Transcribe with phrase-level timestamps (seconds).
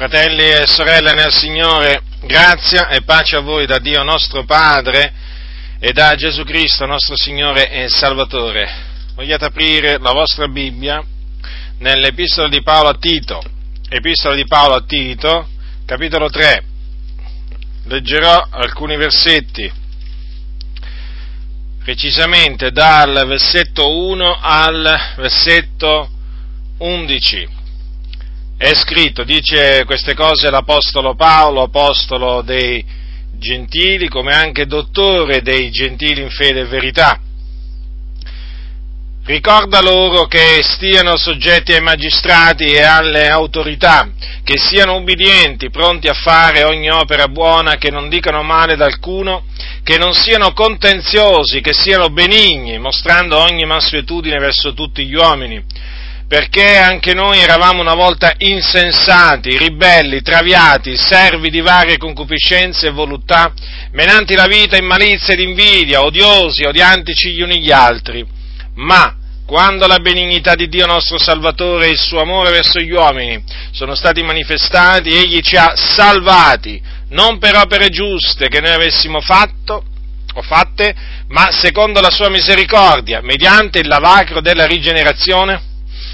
[0.00, 5.12] Fratelli e sorelle nel Signore, grazia e pace a voi da Dio nostro Padre
[5.78, 8.66] e da Gesù Cristo nostro Signore e Salvatore.
[9.14, 11.04] Vogliate aprire la vostra Bibbia
[11.80, 13.42] nell'Epistola di Paolo a Tito,
[13.90, 15.46] Epistola di Paolo a Tito,
[15.84, 16.64] capitolo 3.
[17.84, 19.70] Leggerò alcuni versetti,
[21.84, 26.08] precisamente dal versetto 1 al versetto
[26.78, 27.58] 11
[28.60, 32.84] è scritto, dice queste cose l'Apostolo Paolo, apostolo dei
[33.38, 37.18] gentili, come anche dottore dei gentili in fede e verità.
[39.24, 44.10] Ricorda loro che stiano soggetti ai magistrati e alle autorità,
[44.44, 49.44] che siano ubbidienti, pronti a fare ogni opera buona, che non dicano male ad alcuno,
[49.82, 55.64] che non siano contenziosi, che siano benigni, mostrando ogni mansuetudine verso tutti gli uomini
[56.30, 63.52] perché anche noi eravamo una volta insensati, ribelli, traviati, servi di varie concupiscenze e voluttà,
[63.90, 68.24] menanti la vita in malizia ed invidia, odiosi, odiantici gli uni gli altri.
[68.76, 73.42] Ma quando la benignità di Dio nostro Salvatore e il suo amore verso gli uomini
[73.72, 79.82] sono stati manifestati, Egli ci ha salvati, non per opere giuste che noi avessimo fatto
[80.34, 80.94] o fatte,
[81.26, 85.69] ma secondo la sua misericordia, mediante il lavacro della rigenerazione,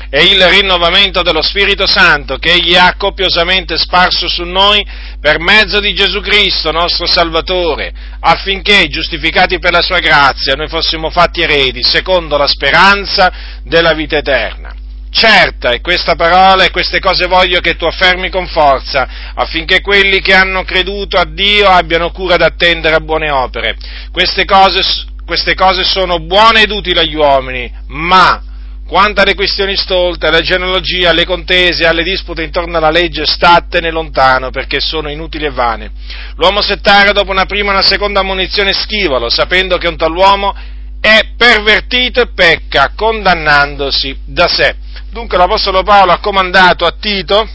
[0.09, 4.85] e il rinnovamento dello Spirito Santo che Egli ha copiosamente sparso su noi
[5.21, 11.11] per mezzo di Gesù Cristo, nostro Salvatore, affinché, giustificati per la sua grazia, noi fossimo
[11.11, 13.33] fatti eredi secondo la speranza
[13.65, 14.75] della vita eterna.
[15.11, 20.21] Certa è questa parola e queste cose voglio che tu affermi con forza, affinché quelli
[20.21, 23.77] che hanno creduto a Dio abbiano cura d'attendere a buone opere.
[24.13, 24.83] Queste cose,
[25.25, 28.43] queste cose sono buone ed utili agli uomini, ma
[28.87, 34.51] quanto alle questioni stolte, alla genealogia, alle contese, alle dispute intorno alla legge, statene lontano,
[34.51, 35.91] perché sono inutili e vane.
[36.37, 40.55] L'uomo settario, dopo una prima e una seconda ammonizione, schivalo, sapendo che un tal uomo
[41.01, 44.77] è pervertito e pecca, condannandosi da sé.
[45.11, 47.49] Dunque l'Apostolo Paolo ha comandato a Tito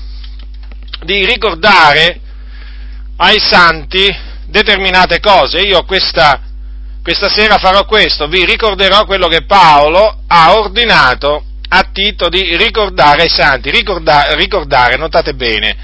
[1.04, 2.20] di ricordare
[3.18, 4.14] ai santi
[4.48, 5.60] determinate cose.
[5.60, 6.42] Io ho questa
[7.04, 13.24] questa sera farò questo, vi ricorderò quello che Paolo ha ordinato a Tito di ricordare
[13.24, 15.76] ai santi, ricordare, ricordare notate bene,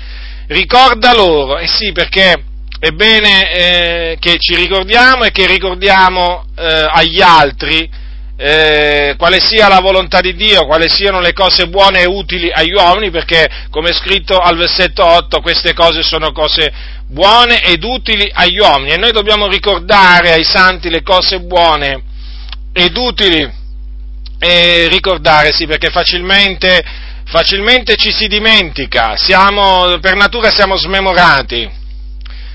[0.47, 2.43] ricorda loro, eh sì perché
[2.79, 7.89] è bene eh, che ci ricordiamo e che ricordiamo eh, agli altri
[8.39, 12.73] eh, quale sia la volontà di Dio, quali siano le cose buone e utili agli
[12.73, 16.71] uomini, perché come è scritto al versetto 8 queste cose sono cose
[17.07, 18.91] buone ed utili agli uomini.
[18.91, 22.03] E noi dobbiamo ricordare ai santi le cose buone
[22.73, 23.65] ed utili.
[24.39, 26.83] E ricordare, sì, perché facilmente,
[27.25, 31.69] facilmente ci si dimentica, siamo, per natura siamo smemorati,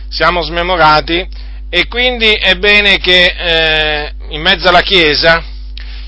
[0.08, 1.50] siamo smemorati.
[1.68, 5.42] E quindi è bene che eh, in mezzo alla Chiesa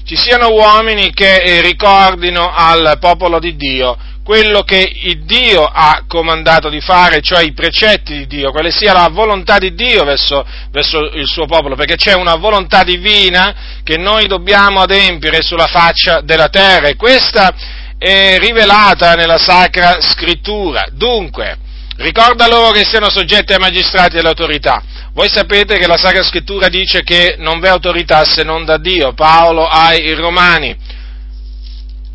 [0.05, 4.91] ci siano uomini che eh, ricordino al popolo di Dio quello che
[5.25, 9.75] Dio ha comandato di fare, cioè i precetti di Dio, quale sia la volontà di
[9.75, 15.43] Dio verso, verso, il suo popolo, perché c'è una volontà divina che noi dobbiamo adempiere
[15.43, 17.55] sulla faccia della terra e questa
[17.99, 20.87] è rivelata nella Sacra Scrittura.
[20.91, 21.59] Dunque,
[21.99, 24.83] ricorda loro che siano soggetti ai magistrati e alle autorità.
[25.13, 29.13] Voi sapete che la Sacra Scrittura dice che non v'è autorità se non da Dio,
[29.13, 30.94] Paolo ai Romani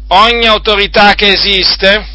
[0.09, 2.07] ogni autorità che esiste,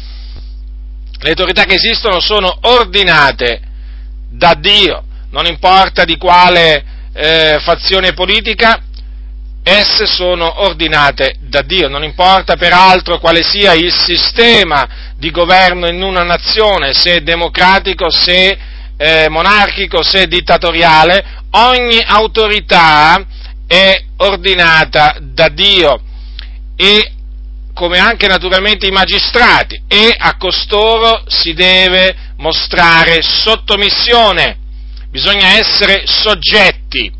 [1.19, 3.61] le autorità che esistono sono ordinate
[4.29, 8.81] da Dio, non importa di quale eh, fazione politica,
[9.63, 16.03] esse sono ordinate da Dio, non importa peraltro quale sia il sistema di governo in
[16.03, 18.57] una nazione, se democratico, se
[18.97, 23.25] eh, monarchico, se dittatoriale, ogni autorità
[23.65, 25.99] è ordinata da Dio
[26.75, 27.14] e
[27.75, 34.57] come anche naturalmente i magistrati, e a costoro si deve mostrare sottomissione,
[35.09, 37.11] bisogna essere soggetti.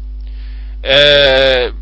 [0.81, 1.73] Eh,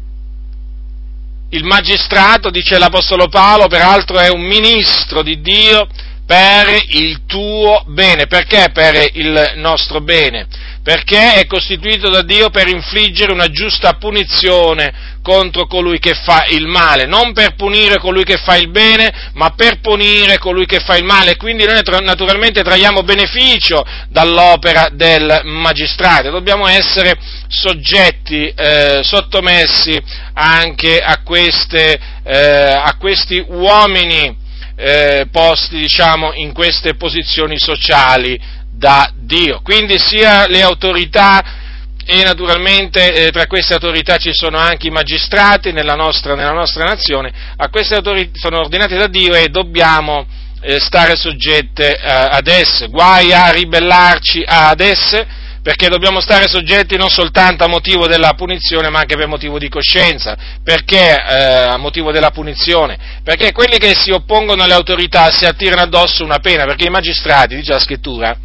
[1.50, 5.88] il magistrato, dice l'Apostolo Paolo, peraltro è un ministro di Dio
[6.26, 8.26] per il tuo bene.
[8.26, 10.48] Perché per il nostro bene?
[10.82, 16.68] Perché è costituito da Dio per infliggere una giusta punizione contro colui che fa il
[16.68, 20.98] male, non per punire colui che fa il bene, ma per punire colui che fa
[20.98, 21.38] il male.
[21.38, 27.18] Quindi noi naturalmente traiamo beneficio dall'opera del magistrato, dobbiamo essere
[27.48, 30.00] soggetti, eh, sottomessi
[30.34, 34.38] anche a, queste, eh, a questi uomini
[34.76, 38.40] eh, posti diciamo, in queste posizioni sociali
[38.70, 39.62] da Dio.
[39.64, 41.62] Quindi sia le autorità
[42.06, 46.84] e naturalmente eh, tra queste autorità ci sono anche i magistrati nella nostra, nella nostra
[46.84, 50.26] nazione, a queste autorità sono ordinate da Dio e dobbiamo
[50.62, 56.98] eh, stare soggette eh, ad esse, guai a ribellarci ad esse, perché dobbiamo stare soggetti
[56.98, 60.36] non soltanto a motivo della punizione, ma anche per motivo di coscienza.
[60.62, 63.22] Perché eh, a motivo della punizione?
[63.24, 67.56] Perché quelli che si oppongono alle autorità si attirano addosso una pena, perché i magistrati,
[67.56, 68.38] dice la scrittura,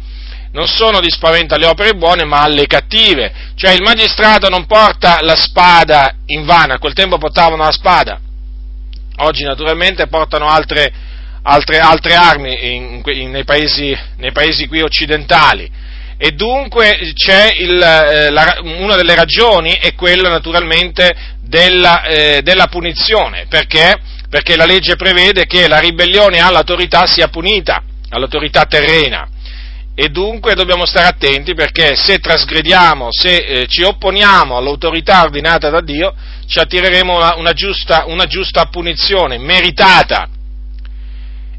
[0.51, 3.31] non sono di spavento alle opere buone, ma alle cattive.
[3.55, 8.19] Cioè il magistrato non porta la spada in vano, a quel tempo portavano la spada.
[9.17, 10.91] Oggi naturalmente portano altre,
[11.43, 15.69] altre, altre armi in, in, nei, paesi, nei paesi qui occidentali
[16.21, 23.45] e dunque il, eh, la, una delle ragioni è quella naturalmente della, eh, della punizione,
[23.47, 23.95] perché?
[24.29, 29.27] perché la legge prevede che la ribellione all'autorità sia punita, all'autorità terrena.
[30.01, 35.81] E dunque dobbiamo stare attenti perché se trasgrediamo, se eh, ci opponiamo all'autorità ordinata da
[35.81, 36.15] Dio,
[36.47, 40.29] ci attireremo una, una, giusta, una giusta punizione, meritata.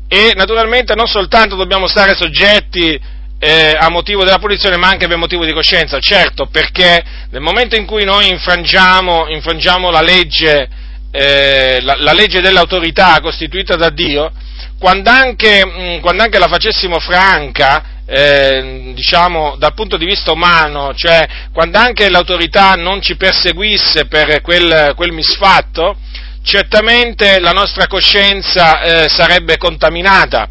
[0.08, 2.98] E naturalmente non soltanto dobbiamo stare soggetti
[3.38, 7.76] eh, a motivo della punizione ma anche per motivo di coscienza, certo, perché nel momento
[7.76, 10.66] in cui noi infrangiamo, infrangiamo la, legge,
[11.10, 14.32] eh, la, la, legge, dell'autorità costituita da Dio,
[14.78, 20.92] quando anche, mh, quando anche la facessimo franca, eh, diciamo dal punto di vista umano,
[20.94, 25.96] cioè quando anche l'autorità non ci perseguisse per quel, quel misfatto,
[26.42, 30.48] certamente la nostra coscienza eh, sarebbe contaminata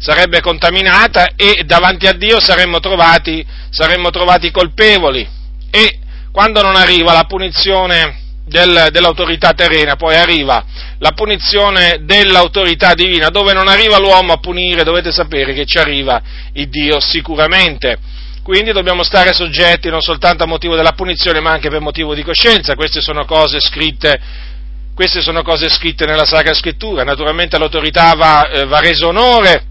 [0.00, 5.28] sarebbe contaminata e davanti a Dio saremmo trovati, saremmo trovati colpevoli.
[5.70, 5.98] E
[6.32, 8.20] quando non arriva la punizione
[8.50, 10.62] del, dell'autorità terrena, poi arriva
[10.98, 16.20] la punizione dell'autorità divina, dove non arriva l'uomo a punire, dovete sapere che ci arriva
[16.54, 17.96] il Dio sicuramente.
[18.42, 22.24] Quindi dobbiamo stare soggetti non soltanto a motivo della punizione, ma anche per motivo di
[22.24, 22.74] coscienza.
[22.74, 24.20] Queste sono cose scritte,
[25.20, 27.04] sono cose scritte nella Sacra Scrittura.
[27.04, 29.69] Naturalmente all'autorità va, eh, va reso onore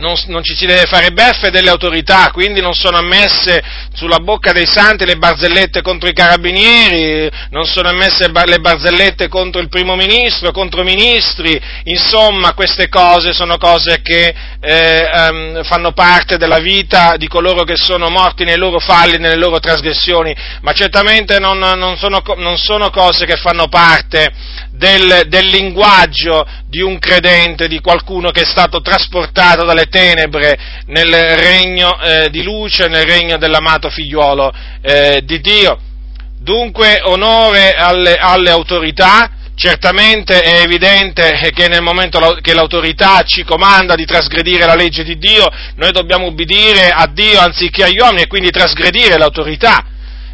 [0.00, 3.62] non, non, ci si deve fare beffe delle autorità, quindi non sono ammesse
[3.92, 9.60] sulla bocca dei santi le barzellette contro i carabinieri, non sono ammesse le barzellette contro
[9.60, 15.92] il primo ministro, contro i ministri, insomma queste cose sono cose che eh, um, fanno
[15.92, 20.72] parte della vita di coloro che sono morti nei loro falli, nelle loro trasgressioni, ma
[20.72, 24.32] certamente non, non, sono, non sono, cose che fanno parte
[24.80, 31.12] del, del linguaggio di un credente, di qualcuno che è stato trasportato dalle tenebre nel
[31.36, 34.50] regno eh, di luce, nel regno dell'amato figliuolo
[34.80, 35.78] eh, di Dio.
[36.38, 43.94] Dunque onore alle, alle autorità, Certamente è evidente che nel momento che l'autorità ci comanda
[43.94, 48.26] di trasgredire la legge di Dio, noi dobbiamo ubbidire a Dio anziché agli uomini e
[48.26, 49.84] quindi trasgredire l'autorità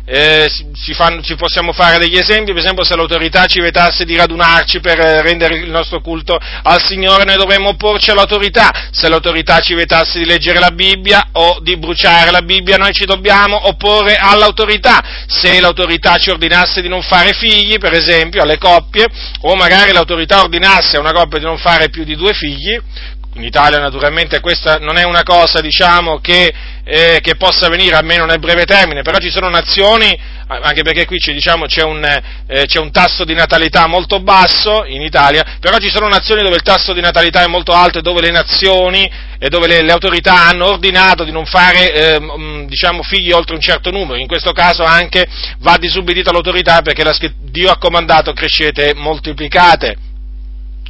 [0.08, 0.48] eh,
[0.84, 4.78] ci, fanno, ci, possiamo fare degli esempi, per esempio se l'autorità ci vietasse di radunarci
[4.78, 9.74] per eh, rendere il nostro culto al Signore, noi dovremmo opporci all'autorità, se l'autorità ci
[9.74, 15.02] vietasse di leggere la Bibbia o di bruciare la Bibbia, noi ci dobbiamo opporre all'autorità,
[15.26, 19.06] se l'autorità ci ordinasse di non fare figli, per esempio, alle coppie,
[19.40, 22.80] o magari l'autorità ordinasse a una coppia di non fare più di due figli,
[23.36, 26.52] in Italia naturalmente questa non è una cosa diciamo, che,
[26.84, 31.18] eh, che, possa avvenire almeno nel breve termine, però ci sono nazioni, anche perché qui
[31.18, 35.76] c'è, diciamo, c'è, un, eh, c'è, un, tasso di natalità molto basso in Italia, però
[35.78, 39.10] ci sono nazioni dove il tasso di natalità è molto alto e dove le nazioni
[39.38, 43.60] e dove le, le autorità hanno ordinato di non fare eh, diciamo, figli oltre un
[43.60, 45.26] certo numero, in questo caso anche
[45.58, 50.05] va disubbidita l'autorità perché la, Dio ha comandato crescete moltiplicate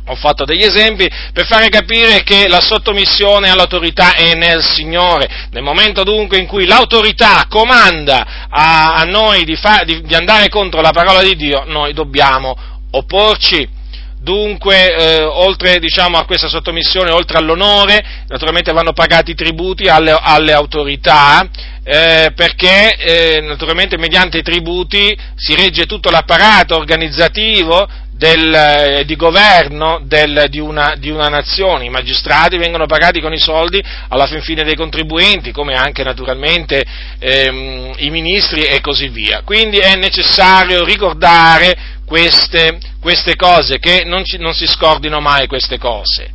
[0.09, 5.49] ho fatto degli esempi per fare capire che la sottomissione all'autorità è nel Signore.
[5.51, 10.49] Nel momento dunque in cui l'autorità comanda a, a noi di, fa, di, di, andare
[10.49, 12.57] contro la parola di Dio, noi dobbiamo
[12.93, 13.85] opporci.
[14.19, 20.19] Dunque, eh, oltre diciamo, a questa sottomissione, oltre all'onore, naturalmente vanno pagati i tributi alle,
[20.21, 21.49] alle autorità,
[21.85, 27.87] eh, perché eh, naturalmente mediante i tributi si regge tutto l'apparato organizzativo
[28.17, 33.33] del, eh, di governo del, di, una, di, una, nazione, i magistrati vengono pagati con
[33.33, 36.83] i soldi alla fin fine dei contribuenti, come anche naturalmente
[37.19, 39.43] ehm, i ministri e così via.
[39.45, 45.79] Quindi è necessario ricordare queste, queste cose, che non, ci, non, si scordino mai queste
[45.79, 46.33] cose.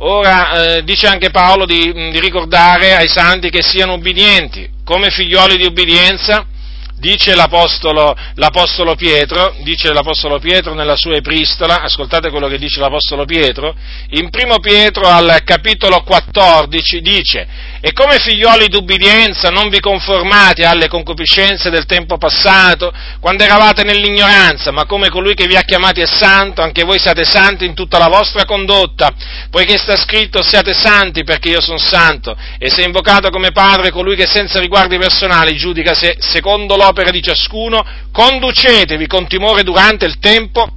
[0.00, 5.56] Ora eh, dice anche Paolo di, di ricordare ai santi che siano ubbidienti, come figlioli
[5.56, 6.46] di ubbidienza
[6.98, 13.24] dice l'Apostolo, l'Apostolo, Pietro, dice l'Apostolo Pietro nella sua epistola, ascoltate quello che dice l'Apostolo
[13.24, 13.74] Pietro,
[14.10, 17.48] in primo Pietro al capitolo 14 dice,
[17.80, 24.72] e come figlioli d'ubbidienza non vi conformate alle concupiscenze del tempo passato, quando eravate nell'ignoranza,
[24.72, 27.98] ma come colui che vi ha chiamati è santo, anche voi siate santi in tutta
[27.98, 29.12] la vostra condotta,
[29.50, 34.16] poiché sta scritto siate santi perché io sono santo, e se invocato come Padre colui
[34.16, 40.18] che senza riguardi personali giudica se, secondo l'opera di ciascuno, conducetevi con timore durante il
[40.18, 40.72] tempo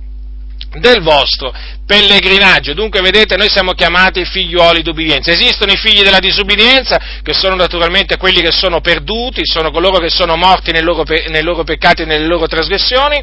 [0.79, 1.53] del vostro
[1.85, 2.73] pellegrinaggio.
[2.73, 5.31] Dunque, vedete, noi siamo chiamati figliuoli d'ubbidienza.
[5.31, 10.09] Esistono i figli della disubbidienza, che sono naturalmente quelli che sono perduti, sono coloro che
[10.09, 13.21] sono morti nei loro, pe- nei loro peccati e nelle loro trasgressioni,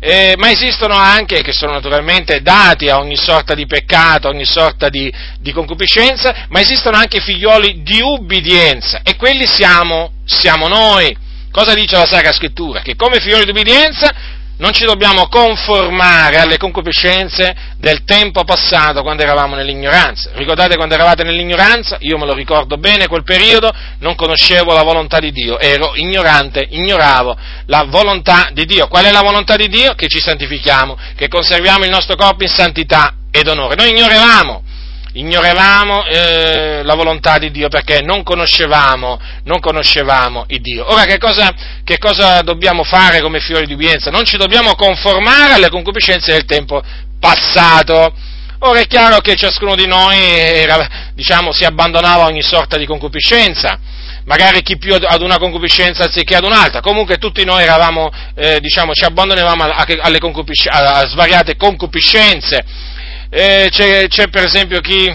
[0.00, 4.46] eh, ma esistono anche, che sono naturalmente dati a ogni sorta di peccato, a ogni
[4.46, 11.28] sorta di, di concupiscenza, ma esistono anche figliuoli di ubbidienza, e quelli siamo, siamo noi.
[11.52, 12.80] Cosa dice la Sacra Scrittura?
[12.80, 19.22] Che come figlioli di ubbidienza non ci dobbiamo conformare alle concupiscenze del tempo passato quando
[19.22, 20.30] eravamo nell'ignoranza.
[20.34, 21.96] Ricordate quando eravate nell'ignoranza?
[22.00, 26.64] Io me lo ricordo bene quel periodo, non conoscevo la volontà di Dio, ero ignorante,
[26.70, 28.86] ignoravo la volontà di Dio.
[28.86, 29.94] Qual è la volontà di Dio?
[29.94, 33.74] Che ci santifichiamo, che conserviamo il nostro corpo in santità ed onore.
[33.76, 34.62] Noi ignoravamo
[35.12, 40.90] ignoravamo eh, la volontà di Dio perché non conoscevamo, non conoscevamo il Dio.
[40.90, 41.52] Ora che cosa,
[41.82, 44.10] che cosa dobbiamo fare come fiori di ubbidienza?
[44.10, 46.82] Non ci dobbiamo conformare alle concupiscenze del tempo
[47.18, 48.12] passato.
[48.60, 52.84] Ora è chiaro che ciascuno di noi era, diciamo, si abbandonava a ogni sorta di
[52.84, 53.78] concupiscenza,
[54.24, 58.92] magari chi più ad una concupiscenza anziché ad un'altra, comunque tutti noi eravamo, eh, diciamo,
[58.92, 59.64] ci abbandonavamo
[60.02, 62.64] alle concupisc- a svariate concupiscenze
[63.30, 65.08] eh, c'è, c'è per esempio chi,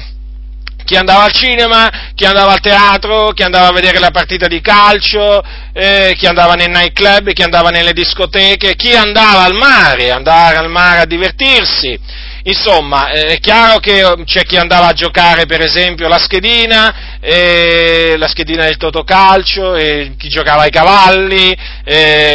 [0.86, 4.62] chi andava al cinema, chi andava al teatro, chi andava a vedere la partita di
[4.62, 5.44] calcio,
[5.74, 10.70] eh, chi andava nei nightclub, chi andava nelle discoteche, chi andava al mare, andare al
[10.70, 12.00] mare a divertirsi.
[12.44, 17.18] Insomma, eh, è chiaro che eh, c'è chi andava a giocare per esempio la schedina,
[17.20, 21.58] eh, la schedina del totocalcio, chi giocava ai cavalli,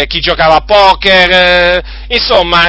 [0.06, 2.68] chi giocava a poker, eh, insomma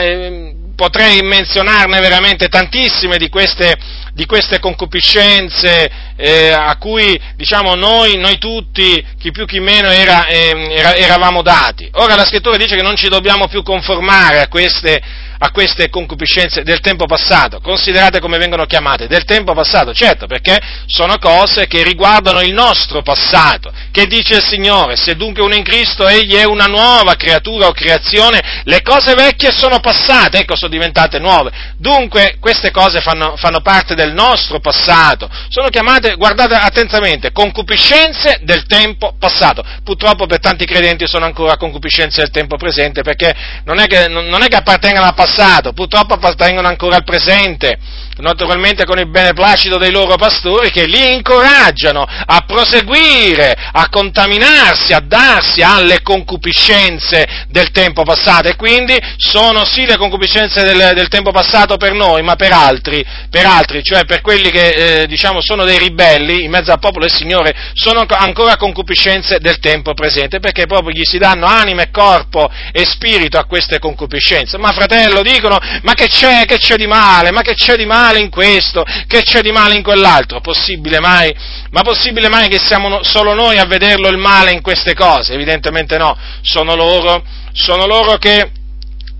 [0.81, 3.77] potrei menzionarne veramente tantissime di queste,
[4.15, 10.25] di queste concupiscenze eh, a cui diciamo, noi, noi, tutti, chi più chi meno, era,
[10.25, 11.87] eh, era, eravamo dati.
[11.93, 14.99] Ora la scrittura dice che non ci dobbiamo più conformare a queste,
[15.43, 20.59] a queste concupiscenze del tempo passato, considerate come vengono chiamate, del tempo passato, certo, perché
[20.85, 25.63] sono cose che riguardano il nostro passato, che dice il Signore, se dunque uno in
[25.63, 30.71] Cristo egli è una nuova creatura o creazione, le cose vecchie sono passate, ecco, sono
[30.71, 31.49] diventate nuove.
[31.77, 38.67] Dunque queste cose fanno, fanno parte del nostro passato, sono chiamate, guardate attentamente, concupiscenze del
[38.67, 39.63] tempo passato.
[39.83, 43.33] Purtroppo per tanti credenti sono ancora concupiscenze del tempo presente, perché
[43.65, 47.79] non è che, non è che appartengano al passato, passato, purtroppo appartengono ancora al presente,
[48.17, 54.99] naturalmente con il beneplacito dei loro pastori che li incoraggiano a proseguire, a contaminarsi, a
[54.99, 61.31] darsi alle concupiscenze del tempo passato e quindi sono sì le concupiscenze del, del tempo
[61.31, 65.63] passato per noi, ma per altri, per altri cioè per quelli che eh, diciamo sono
[65.63, 70.65] dei ribelli in mezzo al popolo del Signore, sono ancora concupiscenze del tempo presente perché
[70.65, 74.57] proprio gli si danno anima e corpo e spirito a queste concupiscenze.
[74.57, 78.00] Ma fratello, dicono, ma che c'è, che c'è di male, ma che c'è di male?
[78.01, 80.41] Male in questo, che c'è di male in quell'altro.
[80.41, 81.33] Possibile mai?
[81.71, 85.33] Ma possibile mai che siamo solo noi a vederlo il male in queste cose?
[85.33, 88.51] Evidentemente no, sono loro, sono loro che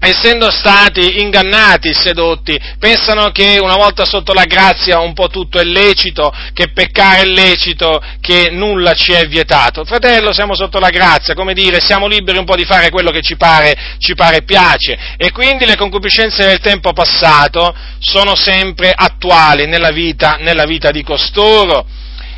[0.03, 5.63] essendo stati ingannati, sedotti, pensano che una volta sotto la grazia un po' tutto è
[5.63, 9.85] lecito, che peccare è lecito, che nulla ci è vietato.
[9.85, 13.21] Fratello, siamo sotto la grazia, come dire, siamo liberi un po' di fare quello che
[13.21, 14.97] ci pare, ci pare piace.
[15.17, 21.03] E quindi le concupiscenze del tempo passato sono sempre attuali nella vita, nella vita di
[21.03, 21.85] costoro.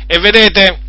[0.06, 0.80] E vedete,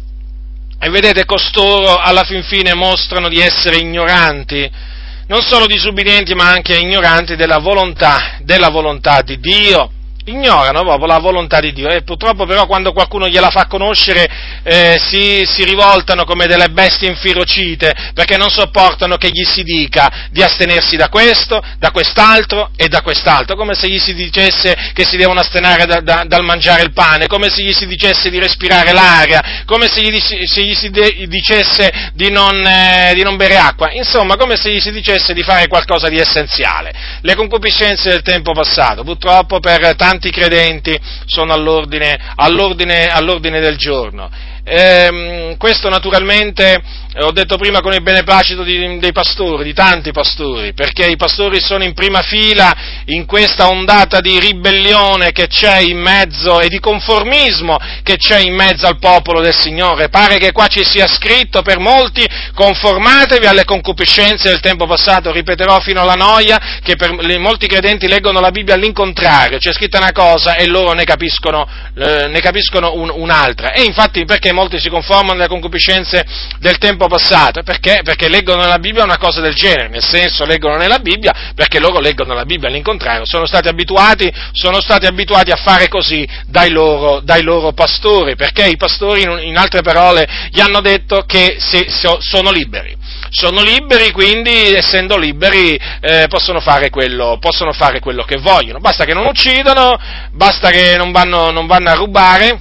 [0.78, 4.94] e vedete, costoro alla fin fine mostrano di essere ignoranti
[5.28, 9.90] non solo disubbidienti ma anche ignoranti della volontà, della volontà di Dio
[10.26, 11.90] ignorano proprio la volontà di Dio.
[11.90, 14.28] E purtroppo però quando qualcuno gliela fa conoscere
[14.64, 20.28] eh, si, si, rivoltano come delle bestie infirocite perché non sopportano che gli si dica
[20.32, 25.06] di astenersi da questo, da quest'altro e da quest'altro, come se gli si dicesse che
[25.06, 28.40] si devono astenere da, da, dal mangiare il pane, come se gli si dicesse di
[28.40, 33.36] respirare l'aria, come se gli, se gli si de, dicesse di non, eh, di non
[33.36, 36.94] bere acqua, insomma come se gli si dicesse di fare qualcosa di essenziale.
[37.22, 43.76] Le concupiscenze del tempo passato, purtroppo per tanti tanti credenti sono all'ordine, all'ordine, all'ordine del
[43.78, 44.30] giorno.
[44.64, 46.82] Ehm, questo naturalmente
[47.18, 51.62] ho detto prima con il beneplacito di, dei pastori, di tanti pastori, perché i pastori
[51.62, 56.80] sono in prima fila in questa ondata di ribellione che c'è in mezzo e di
[56.80, 60.10] conformismo che c'è in mezzo al popolo del Signore.
[60.10, 65.80] Pare che qua ci sia scritto per molti conformatevi alle concupiscenze del tempo passato, ripeterò
[65.80, 70.56] fino alla noia che per molti credenti leggono la Bibbia all'incontrario, c'è scritta una cosa
[70.56, 71.68] e loro ne capiscono,
[71.98, 73.72] eh, ne capiscono un, un'altra.
[73.72, 76.26] E infatti perché molti si conformano alle concupiscenze
[76.60, 78.02] del tempo tempo passato, perché?
[78.04, 82.00] Perché leggono nella Bibbia una cosa del genere, nel senso leggono nella Bibbia perché loro
[82.00, 87.22] leggono la Bibbia all'incontrario, sono stati abituati, sono stati abituati a fare così dai loro,
[87.22, 92.18] dai loro, pastori, perché i pastori in altre parole gli hanno detto che se, se,
[92.20, 93.04] sono liberi.
[93.30, 98.80] Sono liberi, quindi essendo liberi eh, possono, fare quello, possono, fare quello, che vogliono.
[98.80, 99.98] Basta che non uccidono,
[100.32, 102.60] basta che non vanno, non vanno a rubare,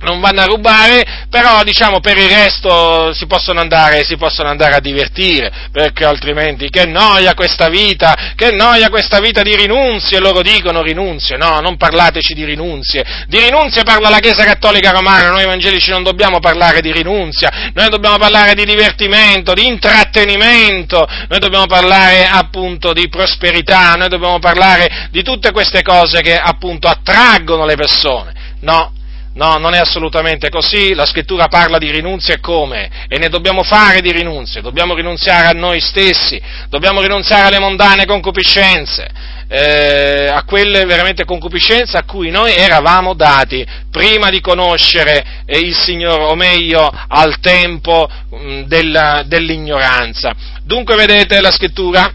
[0.00, 4.74] non vanno a rubare, però diciamo per il resto si possono, andare, si possono andare
[4.74, 10.42] a divertire, perché altrimenti che noia questa vita, che noia questa vita di rinunzie, loro
[10.42, 15.42] dicono rinunzie, no, non parlateci di rinunzie, di rinunzie parla la Chiesa Cattolica Romana, noi
[15.42, 21.66] evangelici non dobbiamo parlare di rinunzia, noi dobbiamo parlare di divertimento, di intrattenimento, noi dobbiamo
[21.66, 27.74] parlare appunto di prosperità, noi dobbiamo parlare di tutte queste cose che appunto attraggono le
[27.76, 28.92] persone, no,
[29.32, 33.06] No, non è assolutamente così, la scrittura parla di rinunzie come?
[33.06, 38.06] E ne dobbiamo fare di rinunzie, dobbiamo rinunziare a noi stessi, dobbiamo rinunziare alle mondane
[38.06, 39.08] concupiscenze,
[39.46, 45.76] eh, a quelle veramente concupiscenze a cui noi eravamo dati prima di conoscere eh, il
[45.76, 50.32] Signore, o meglio al tempo mh, mm, della, dell'ignoranza.
[50.64, 52.12] Dunque vedete la scrittura,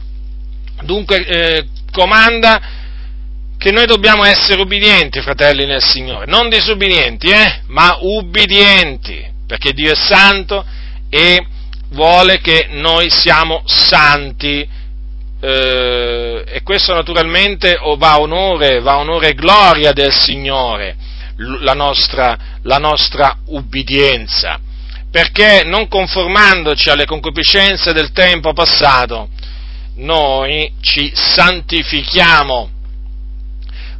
[0.81, 2.83] dunque eh, comanda
[3.57, 9.91] che noi dobbiamo essere ubbidienti, fratelli nel Signore, non disubbidienti, eh, ma ubbidienti, perché Dio
[9.91, 10.63] è santo
[11.09, 11.45] e
[11.89, 14.67] vuole che noi siamo santi.
[15.39, 20.95] Eh, e questo naturalmente va onore, va onore e gloria del Signore,
[21.61, 24.59] la nostra, la nostra ubbidienza,
[25.11, 29.29] perché non conformandoci alle concupiscenze del tempo passato,
[29.95, 32.69] noi ci santifichiamo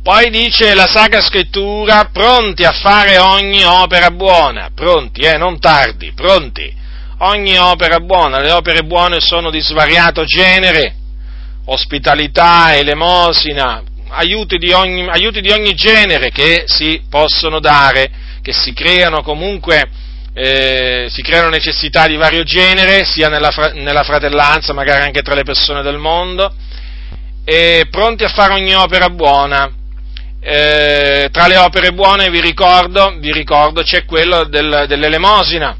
[0.06, 6.12] poi dice la Sacra Scrittura, pronti a fare ogni opera buona, pronti, eh, non tardi,
[6.14, 6.72] pronti.
[7.22, 10.94] Ogni opera buona, le opere buone sono di svariato genere,
[11.66, 18.12] ospitalità, elemosina, aiuti di ogni, aiuti di ogni genere che si possono dare,
[18.44, 19.90] che si creano comunque,
[20.36, 25.44] eh, si creano necessità di vario genere, sia nella, nella fratellanza, magari anche tra le
[25.44, 26.54] persone del mondo,
[27.44, 29.82] e pronti a fare ogni opera buona
[30.48, 35.76] eh, tra le opere buone vi ricordo, vi ricordo c'è quello del, dell'elemosina.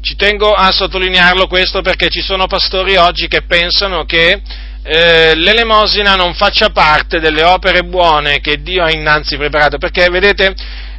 [0.00, 4.42] Ci tengo a sottolinearlo questo perché ci sono pastori oggi che pensano che
[4.82, 10.52] eh, l'elemosina non faccia parte delle opere buone che Dio ha innanzi preparato, perché vedete,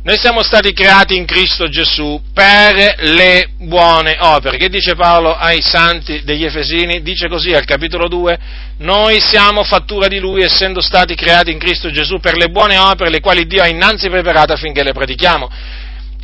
[0.03, 4.57] noi siamo stati creati in Cristo Gesù per le buone opere.
[4.57, 7.01] Che dice Paolo ai santi degli Efesini?
[7.01, 8.39] Dice così al capitolo 2,
[8.79, 13.09] noi siamo fattura di Lui essendo stati creati in Cristo Gesù per le buone opere,
[13.09, 15.49] le quali Dio ha innanzi preparato affinché le pratichiamo.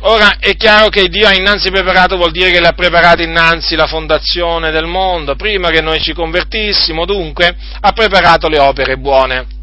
[0.02, 3.76] Ora è chiaro che Dio ha innanzi preparato vuol dire che le ha preparate innanzi
[3.76, 9.58] la fondazione del mondo, prima che noi ci convertissimo, dunque ha preparato le opere buone.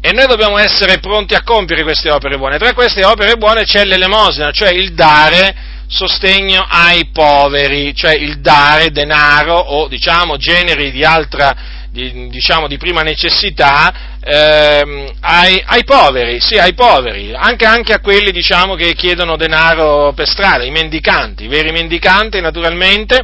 [0.00, 2.58] E noi dobbiamo essere pronti a compiere queste opere buone.
[2.58, 8.90] Tra queste opere buone c'è l'elemosina, cioè il dare sostegno ai poveri, cioè il dare
[8.90, 11.54] denaro o diciamo generi di altra,
[11.90, 18.00] di, diciamo, di prima necessità ehm, ai, ai, poveri, sì, ai poveri, anche, anche a
[18.00, 23.22] quelli diciamo, che chiedono denaro per strada, i mendicanti, i veri mendicanti naturalmente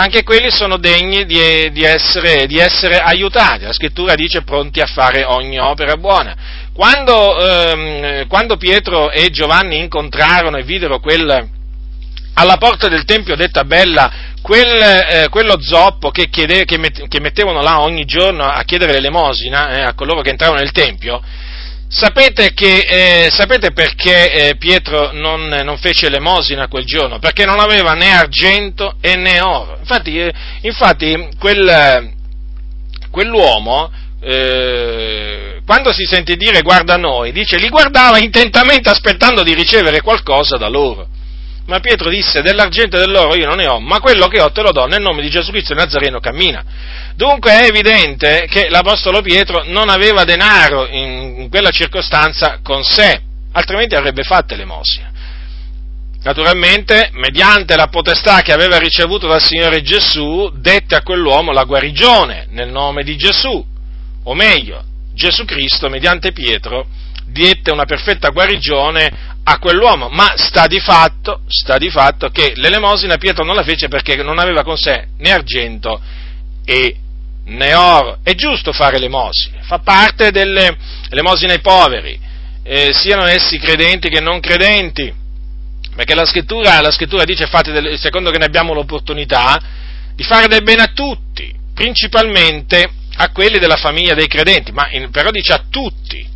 [0.00, 3.64] anche quelli sono degni di, di, essere, di, essere, aiutati.
[3.64, 6.34] La scrittura dice pronti a fare ogni opera buona.
[6.72, 11.48] Quando, ehm, quando Pietro e Giovanni incontrarono e videro quel,
[12.34, 17.20] alla porta del Tempio detta Bella quel, eh, quello zoppo che, chiede, che, met, che,
[17.20, 21.20] mettevano là ogni giorno a chiedere l'elemosina eh, a coloro che entravano nel Tempio,
[21.92, 27.18] Sapete, che, eh, sapete perché eh, Pietro non, non, fece l'emosina quel giorno?
[27.18, 29.76] Perché non aveva né argento e né oro.
[29.80, 32.12] Infatti, eh, infatti quel,
[33.10, 33.90] quell'uomo,
[34.22, 40.56] eh, quando si sente dire guarda noi, dice li guardava intentamente aspettando di ricevere qualcosa
[40.56, 41.08] da loro.
[41.70, 44.60] Ma Pietro disse, dell'argento e dell'oro io non ne ho, ma quello che ho te
[44.60, 46.64] lo do, nel nome di Gesù Cristo Nazareno cammina.
[47.14, 53.94] Dunque è evidente che l'Apostolo Pietro non aveva denaro in quella circostanza con sé, altrimenti
[53.94, 55.12] avrebbe fatto l'emosina.
[56.22, 62.46] naturalmente, mediante la potestà che aveva ricevuto dal Signore Gesù, dette a quell'uomo la guarigione
[62.50, 63.64] nel nome di Gesù,
[64.24, 64.82] o meglio,
[65.14, 66.88] Gesù Cristo, mediante Pietro,
[67.30, 73.16] diette una perfetta guarigione a quell'uomo, ma sta di fatto, sta di fatto che l'elemosina
[73.16, 76.00] Pietro non la fece perché non aveva con sé né argento
[76.64, 76.96] e
[77.44, 78.18] né oro.
[78.22, 82.18] È giusto fare l'emosina, fa parte dell'elemosina ai poveri,
[82.62, 85.12] eh, siano essi credenti che non credenti,
[85.94, 89.60] perché la scrittura, la scrittura dice, del, secondo che ne abbiamo l'opportunità,
[90.14, 95.10] di fare del bene a tutti, principalmente a quelli della famiglia dei credenti, ma in,
[95.10, 96.29] però dice a tutti,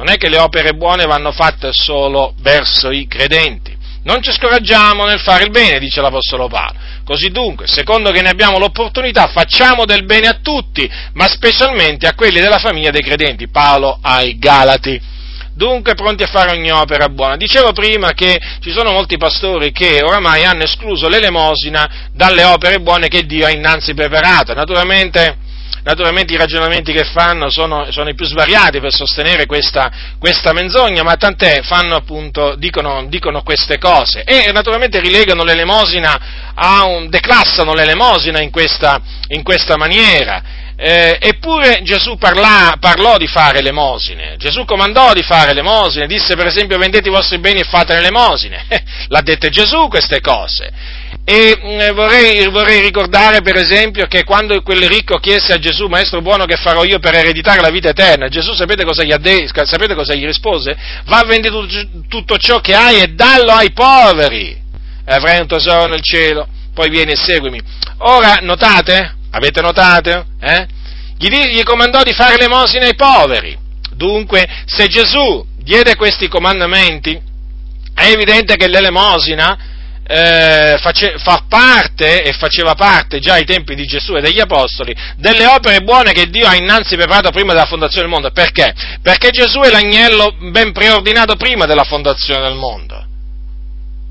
[0.00, 3.76] non è che le opere buone vanno fatte solo verso i credenti.
[4.04, 6.72] Non ci scoraggiamo nel fare il bene, dice l'Apostolo Paolo.
[7.04, 12.14] Così dunque, secondo che ne abbiamo l'opportunità, facciamo del bene a tutti, ma specialmente a
[12.14, 13.48] quelli della famiglia dei credenti.
[13.48, 14.98] Paolo ai Galati.
[15.52, 17.36] Dunque pronti a fare ogni opera buona.
[17.36, 23.08] Dicevo prima che ci sono molti pastori che oramai hanno escluso l'elemosina dalle opere buone
[23.08, 24.54] che Dio ha innanzi preparato.
[24.54, 25.48] Naturalmente
[25.82, 31.02] naturalmente i ragionamenti che fanno sono, sono i più svariati per sostenere questa, questa menzogna,
[31.02, 37.74] ma tant'è, fanno appunto, dicono, dicono, queste cose e naturalmente rilegano l'elemosina a un, declassano
[37.74, 40.68] l'elemosina in questa, in questa maniera.
[40.82, 46.46] Eh, eppure Gesù parlà, parlò di fare l'emosine, Gesù comandò di fare l'emosine, disse per
[46.46, 48.64] esempio vendete i vostri beni e fate l'elemosine,
[49.08, 50.72] l'ha dette Gesù queste cose.
[51.24, 56.22] E mm, vorrei, vorrei, ricordare per esempio che quando quel ricco chiese a Gesù, maestro
[56.22, 59.94] buono che farò io per ereditare la vita eterna, Gesù sapete cosa gli, de- sapete
[59.94, 60.76] cosa gli rispose?
[61.04, 61.54] Va a vendere
[62.08, 64.50] tutto ciò che hai e dallo ai poveri,
[65.04, 67.60] e avrai un tesoro nel cielo, poi vieni e seguimi.
[67.98, 69.16] Ora, notate?
[69.30, 70.24] Avete notato?
[70.40, 70.66] Eh?
[71.18, 73.56] Gli, gli comandò di fare l'emosina ai poveri.
[73.92, 77.20] Dunque, se Gesù diede questi comandamenti,
[77.94, 79.58] è evidente che l'elemosina
[80.12, 84.92] eh, face, fa parte e faceva parte già ai tempi di Gesù e degli Apostoli
[85.16, 88.32] delle opere buone che Dio ha innanzi preparato prima della fondazione del mondo.
[88.32, 88.74] Perché?
[89.00, 93.06] Perché Gesù è l'agnello ben preordinato prima della fondazione del mondo.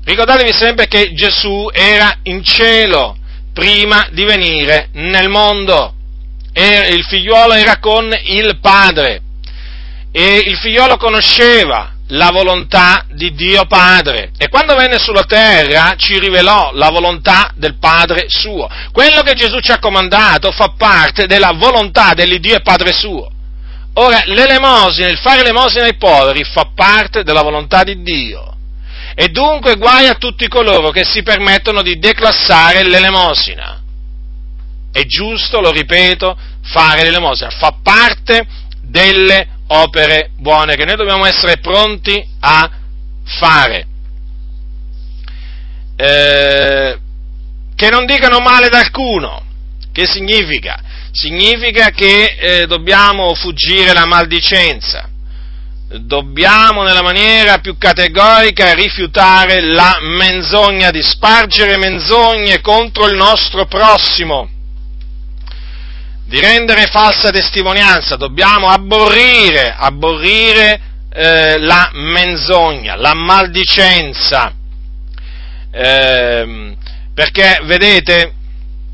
[0.02, 3.18] Ricordatevi sempre che Gesù era in cielo
[3.52, 5.94] prima di venire nel mondo.
[6.54, 9.20] E il figliuolo era con il Padre
[10.12, 16.18] e il figliuolo conosceva la volontà di Dio Padre e quando venne sulla terra ci
[16.18, 18.68] rivelò la volontà del Padre suo.
[18.92, 23.30] Quello che Gesù ci ha comandato fa parte della volontà dell'Iddio e Padre suo.
[23.94, 28.54] Ora, l'elemosina, il fare l'elemosina ai poveri fa parte della volontà di Dio.
[29.14, 33.80] E dunque guai a tutti coloro che si permettono di declassare l'elemosina.
[34.92, 38.46] È giusto, lo ripeto, fare l'elemosina, fa parte
[38.82, 42.70] delle opere buone che noi dobbiamo essere pronti a
[43.24, 43.86] fare.
[45.96, 46.98] Eh,
[47.74, 49.44] che non dicano male ad alcuno.
[49.92, 50.80] Che significa?
[51.12, 55.08] Significa che eh, dobbiamo fuggire la maldicenza.
[55.92, 64.48] Dobbiamo nella maniera più categorica rifiutare la menzogna, di spargere menzogne contro il nostro prossimo
[66.30, 70.80] di rendere falsa testimonianza, dobbiamo abborrire, abborrire
[71.12, 74.54] eh, la menzogna, la maldicenza,
[75.72, 76.76] eh,
[77.12, 78.32] perché vedete,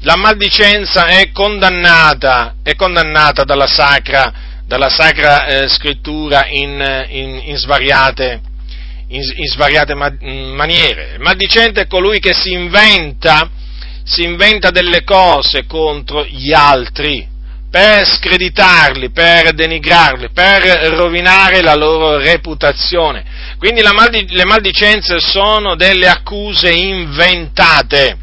[0.00, 4.32] la maldicenza è condannata, è condannata dalla sacra,
[4.64, 8.40] dalla sacra eh, scrittura in, in, in, svariate,
[9.08, 9.20] in,
[9.52, 11.12] svariate, maniere.
[11.16, 13.50] Il maldicente è colui che si inventa
[14.06, 17.34] si inventa delle cose contro gli altri
[17.68, 20.62] per screditarli, per denigrarli, per
[20.94, 23.24] rovinare la loro reputazione.
[23.58, 28.16] Quindi maldi- le maldicenze sono delle accuse inventate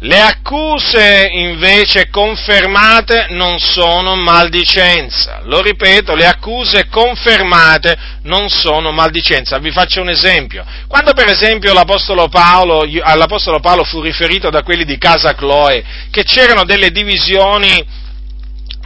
[0.00, 5.40] le accuse invece confermate non sono maldicenza.
[5.42, 9.58] Lo ripeto, le accuse confermate non sono maldicenza.
[9.58, 10.64] Vi faccio un esempio.
[10.86, 16.22] Quando per esempio l'Apostolo Paolo, all'Apostolo Paolo fu riferito da quelli di casa Chloe che
[16.22, 17.84] c'erano delle divisioni,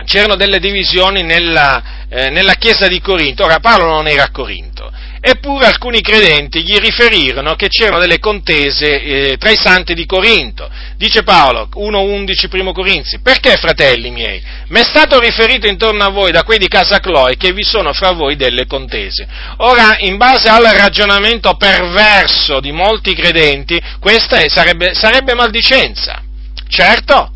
[0.07, 4.91] c'erano delle divisioni nella, eh, nella chiesa di Corinto, ora Paolo non era a Corinto,
[5.25, 10.69] Eppure alcuni credenti gli riferirono che c'erano delle contese eh, tra i santi di Corinto.
[10.97, 14.43] Dice Paolo, 1.11 primo Corinzi, perché fratelli miei?
[14.71, 17.93] Mi è stato riferito intorno a voi da quei di casa Cloe che vi sono
[17.93, 19.29] fra voi delle contese.
[19.59, 26.21] Ora, in base al ragionamento perverso di molti credenti, questa è, sarebbe, sarebbe maldicenza.
[26.67, 27.31] Certo,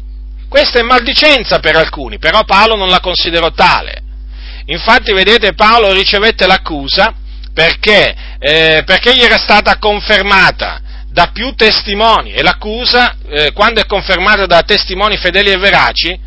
[0.49, 4.03] questa è maldicenza per alcuni, però Paolo non la considerò tale.
[4.65, 7.15] Infatti, vedete, Paolo ricevette l'accusa
[7.57, 8.15] perché?
[8.39, 14.45] Eh, perché gli era stata confermata da più testimoni e l'accusa, eh, quando è confermata
[14.45, 16.21] da testimoni fedeli e veraci,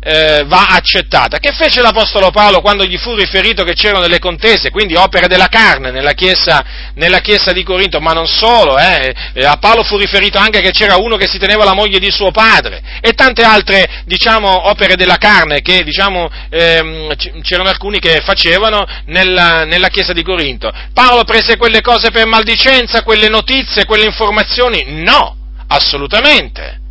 [0.00, 1.38] eh, va accettata.
[1.38, 5.48] Che fece l'Apostolo Paolo quando gli fu riferito che c'erano delle contese, quindi opere della
[5.48, 9.96] carne nella chiesa, nella chiesa di Corinto, ma non solo, eh, eh a Paolo fu
[9.96, 13.42] riferito anche che c'era uno che si teneva la moglie di suo padre e tante
[13.42, 20.12] altre, diciamo, opere della carne che, diciamo, ehm, c'erano alcuni che facevano nella, nella chiesa
[20.12, 20.72] di Corinto.
[20.92, 24.84] Paolo prese quelle cose per maldicenza, quelle notizie, quelle informazioni?
[25.02, 25.36] No,
[25.68, 26.86] assolutamente.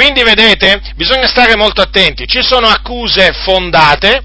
[0.00, 4.22] Quindi vedete, bisogna stare molto attenti, ci sono accuse fondate,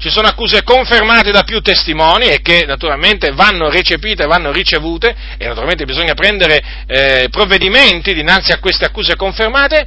[0.00, 5.46] ci sono accuse confermate da più testimoni e che naturalmente vanno recepite, vanno ricevute e
[5.46, 9.86] naturalmente bisogna prendere eh, provvedimenti dinanzi a queste accuse confermate,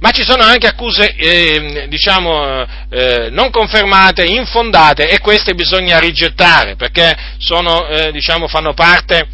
[0.00, 6.74] ma ci sono anche accuse, eh, diciamo, eh, non confermate, infondate e queste bisogna rigettare
[6.74, 9.28] perché sono, eh, diciamo, fanno parte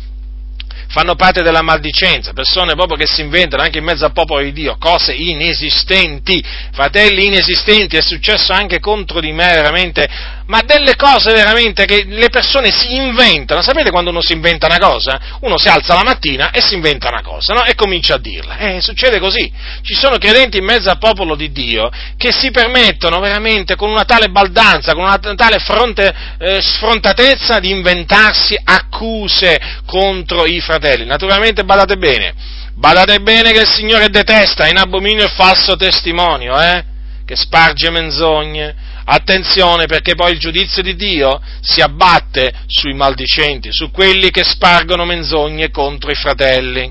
[0.93, 4.53] fanno parte della maldicenza, persone proprio che si inventano anche in mezzo al popolo di
[4.53, 10.07] Dio cose inesistenti, fratelli inesistenti, è successo anche contro di me veramente,
[10.53, 14.77] ma delle cose veramente che le persone si inventano, sapete quando uno si inventa una
[14.77, 15.19] cosa?
[15.41, 17.65] Uno si alza la mattina e si inventa una cosa, no?
[17.65, 21.53] E comincia a dirla, eh, succede così, ci sono credenti in mezzo al popolo di
[21.53, 21.89] Dio
[22.19, 27.71] che si permettono veramente con una tale baldanza, con una tale fronte, eh, sfrontatezza di
[27.71, 32.35] inventarsi accuse contro i fratelli naturalmente badate bene,
[32.75, 36.85] badate bene che il Signore detesta in abominio il falso testimonio, eh?
[37.25, 38.91] che sparge menzogne.
[39.05, 45.05] Attenzione perché poi il giudizio di Dio si abbatte sui maldicenti, su quelli che spargono
[45.05, 46.91] menzogne contro i fratelli.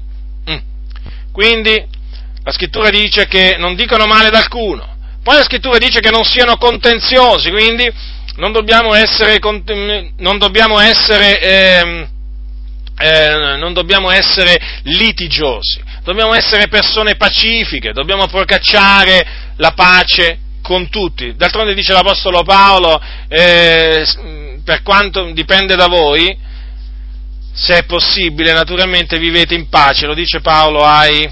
[0.50, 0.58] Mm.
[1.32, 1.86] Quindi
[2.44, 6.24] la scrittura dice che non dicono male ad alcuno, poi la scrittura dice che non
[6.24, 7.90] siano contenziosi, quindi
[8.38, 9.40] non dobbiamo essere,
[10.18, 12.08] non dobbiamo essere eh,
[13.02, 21.36] eh, non dobbiamo essere litigiosi, dobbiamo essere persone pacifiche, dobbiamo procacciare la pace con tutti.
[21.36, 24.06] D'altronde dice l'Apostolo Paolo, eh,
[24.64, 26.38] per quanto dipende da voi,
[27.54, 31.30] se è possibile, naturalmente vivete in pace, lo dice Paolo ai,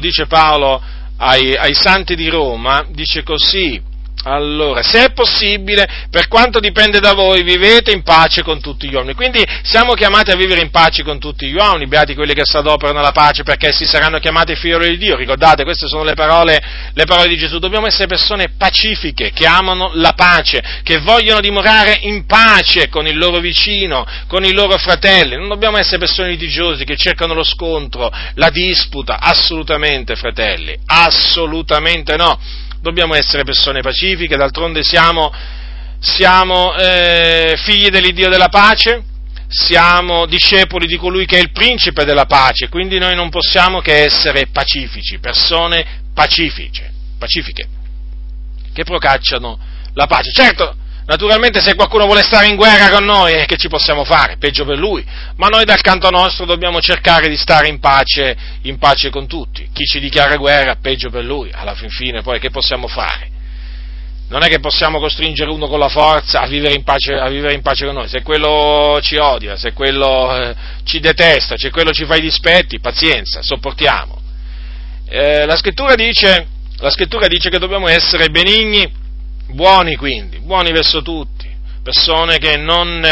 [0.00, 0.80] dice Paolo
[1.16, 3.80] ai, ai santi di Roma, dice così,
[4.24, 8.94] allora, se è possibile, per quanto dipende da voi, vivete in pace con tutti gli
[8.94, 9.14] uomini.
[9.14, 12.56] Quindi siamo chiamati a vivere in pace con tutti gli uomini, beati quelli che si
[12.56, 15.16] adoperano la pace perché essi saranno chiamati figli di Dio.
[15.16, 16.60] Ricordate, queste sono le parole,
[16.92, 17.58] le parole di Gesù.
[17.58, 23.16] Dobbiamo essere persone pacifiche, che amano la pace, che vogliono dimorare in pace con il
[23.16, 25.36] loro vicino, con i loro fratelli.
[25.36, 29.18] Non dobbiamo essere persone litigiosi che cercano lo scontro, la disputa.
[29.18, 35.32] Assolutamente, fratelli, assolutamente no dobbiamo essere persone pacifiche, d'altronde siamo,
[35.98, 39.04] siamo eh, figli dell'Iddio della pace,
[39.48, 44.04] siamo discepoli di colui che è il principe della pace, quindi noi non possiamo che
[44.04, 47.68] essere pacifici, persone pacifiche, pacifiche,
[48.72, 49.58] che procacciano
[49.94, 50.32] la pace.
[50.32, 54.36] Certo, Naturalmente se qualcuno vuole stare in guerra con noi, eh, che ci possiamo fare?
[54.38, 55.04] Peggio per lui.
[55.36, 59.68] Ma noi dal canto nostro dobbiamo cercare di stare in pace, in pace con tutti.
[59.72, 61.50] Chi ci dichiara guerra, peggio per lui.
[61.52, 63.38] Alla fin fine poi che possiamo fare?
[64.28, 67.62] Non è che possiamo costringere uno con la forza a vivere in pace, vivere in
[67.62, 68.08] pace con noi.
[68.08, 72.78] Se quello ci odia, se quello eh, ci detesta, se quello ci fa i dispetti,
[72.78, 74.20] pazienza, sopportiamo.
[75.08, 78.99] Eh, la, scrittura dice, la scrittura dice che dobbiamo essere benigni
[79.50, 81.48] buoni quindi, buoni verso tutti,
[81.82, 83.04] persone che non,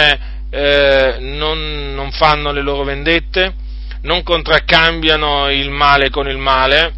[0.51, 3.55] eh, non, non fanno le loro vendette,
[4.03, 6.92] non contraccambiano il male con il male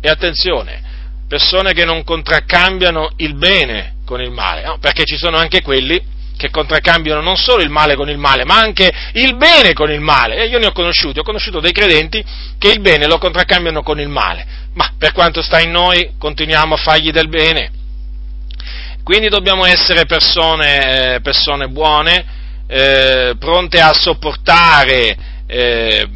[0.00, 0.82] e attenzione,
[1.28, 4.78] persone che non contraccambiano il bene con il male, no?
[4.78, 8.60] perché ci sono anche quelli che contraccambiano non solo il male con il male, ma
[8.60, 10.36] anche il bene con il male.
[10.36, 12.24] E io ne ho conosciuti, ho conosciuto dei credenti
[12.58, 16.74] che il bene lo contraccambiano con il male, ma per quanto sta in noi continuiamo
[16.74, 17.70] a fargli del bene
[19.08, 22.26] quindi dobbiamo essere persone, eh, persone buone,
[22.66, 25.16] eh, pronte, a sopportare,
[25.46, 26.06] eh,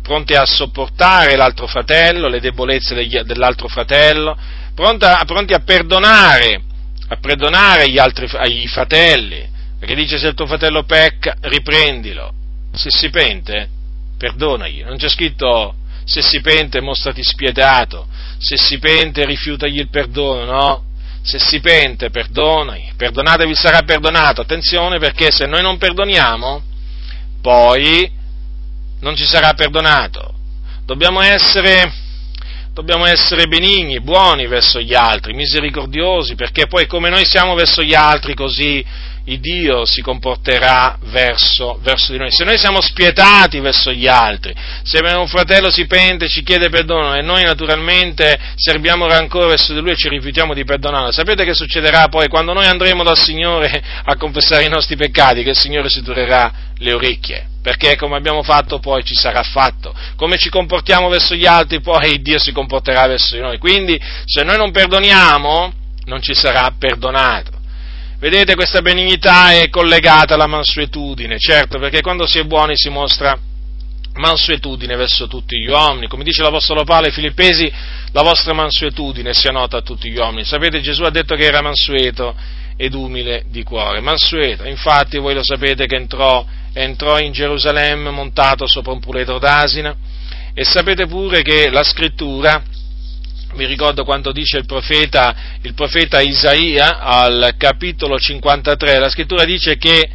[0.00, 4.38] pronte a sopportare l'altro fratello, le debolezze degli, dell'altro fratello,
[4.76, 6.62] pronta, pronti a perdonare,
[7.08, 9.44] a perdonare gli altri agli fratelli,
[9.80, 12.32] perché dice se il tuo fratello pecca, riprendilo,
[12.72, 13.68] se si pente,
[14.16, 18.06] perdonagli, non c'è scritto se si pente mostrati spietato,
[18.38, 20.85] se si pente rifiutagli il perdono, no?
[21.26, 24.42] Se si pente, perdoni, perdonatevi sarà perdonato.
[24.42, 26.62] Attenzione perché se noi non perdoniamo,
[27.42, 28.08] poi
[29.00, 30.34] non ci sarà perdonato.
[30.84, 31.92] Dobbiamo essere,
[32.72, 37.94] dobbiamo essere benigni, buoni verso gli altri, misericordiosi, perché poi come noi siamo verso gli
[37.94, 38.84] altri, così
[39.26, 42.30] il Dio si comporterà verso, verso, di noi.
[42.30, 47.14] Se noi siamo spietati verso gli altri, se un fratello si pente, ci chiede perdono
[47.14, 51.54] e noi naturalmente serbiamo rancore verso di lui e ci rifiutiamo di perdonarlo, sapete che
[51.54, 55.42] succederà poi quando noi andremo dal Signore a confessare i nostri peccati?
[55.42, 59.92] Che il Signore si turerà le orecchie perché come abbiamo fatto poi ci sarà fatto.
[60.14, 63.58] Come ci comportiamo verso gli altri, poi Dio si comporterà verso di noi.
[63.58, 65.72] Quindi se noi non perdoniamo,
[66.04, 67.55] non ci sarà perdonato.
[68.18, 73.38] Vedete, questa benignità è collegata alla mansuetudine, certo, perché quando si è buoni si mostra
[74.14, 76.08] mansuetudine verso tutti gli uomini.
[76.08, 77.70] Come dice l'Apostolo Paolo ai Filippesi,
[78.12, 80.44] la vostra mansuetudine sia nota a tutti gli uomini.
[80.44, 82.34] Sapete, Gesù ha detto che era mansueto
[82.76, 84.00] ed umile di cuore.
[84.00, 89.94] Mansueto, infatti voi lo sapete che entrò, entrò in Gerusalemme montato sopra un puledro d'asina
[90.54, 92.62] e sapete pure che la scrittura,
[93.56, 99.76] vi ricordo quanto dice il profeta, il profeta Isaia al capitolo 53, la scrittura dice
[99.78, 100.08] che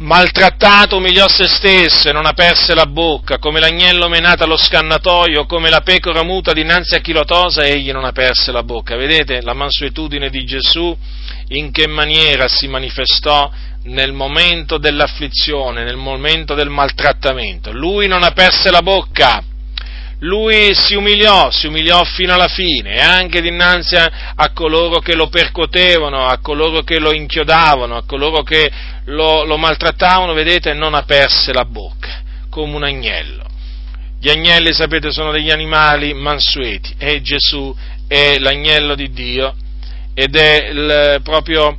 [0.00, 5.68] maltrattato umiliò se stesso e non aperse la bocca, come l'agnello menato allo scannatoio, come
[5.68, 8.96] la pecora muta dinanzi a chi lo tosa, egli non aperse la bocca.
[8.96, 10.96] Vedete la mansuetudine di Gesù
[11.48, 13.50] in che maniera si manifestò
[13.84, 17.72] nel momento dell'afflizione, nel momento del maltrattamento.
[17.72, 19.42] Lui non aperse la bocca,
[20.20, 25.14] lui si umiliò, si umiliò fino alla fine e anche dinanzi a, a, coloro che
[25.14, 28.70] lo percotevano, a coloro che lo inchiodavano, a coloro che
[29.06, 33.44] lo, lo maltrattavano, vedete, non aperse la bocca, come un agnello.
[34.20, 37.74] Gli agnelli, sapete, sono degli animali mansueti e Gesù
[38.06, 39.54] è l'agnello di Dio
[40.12, 41.78] ed è il, proprio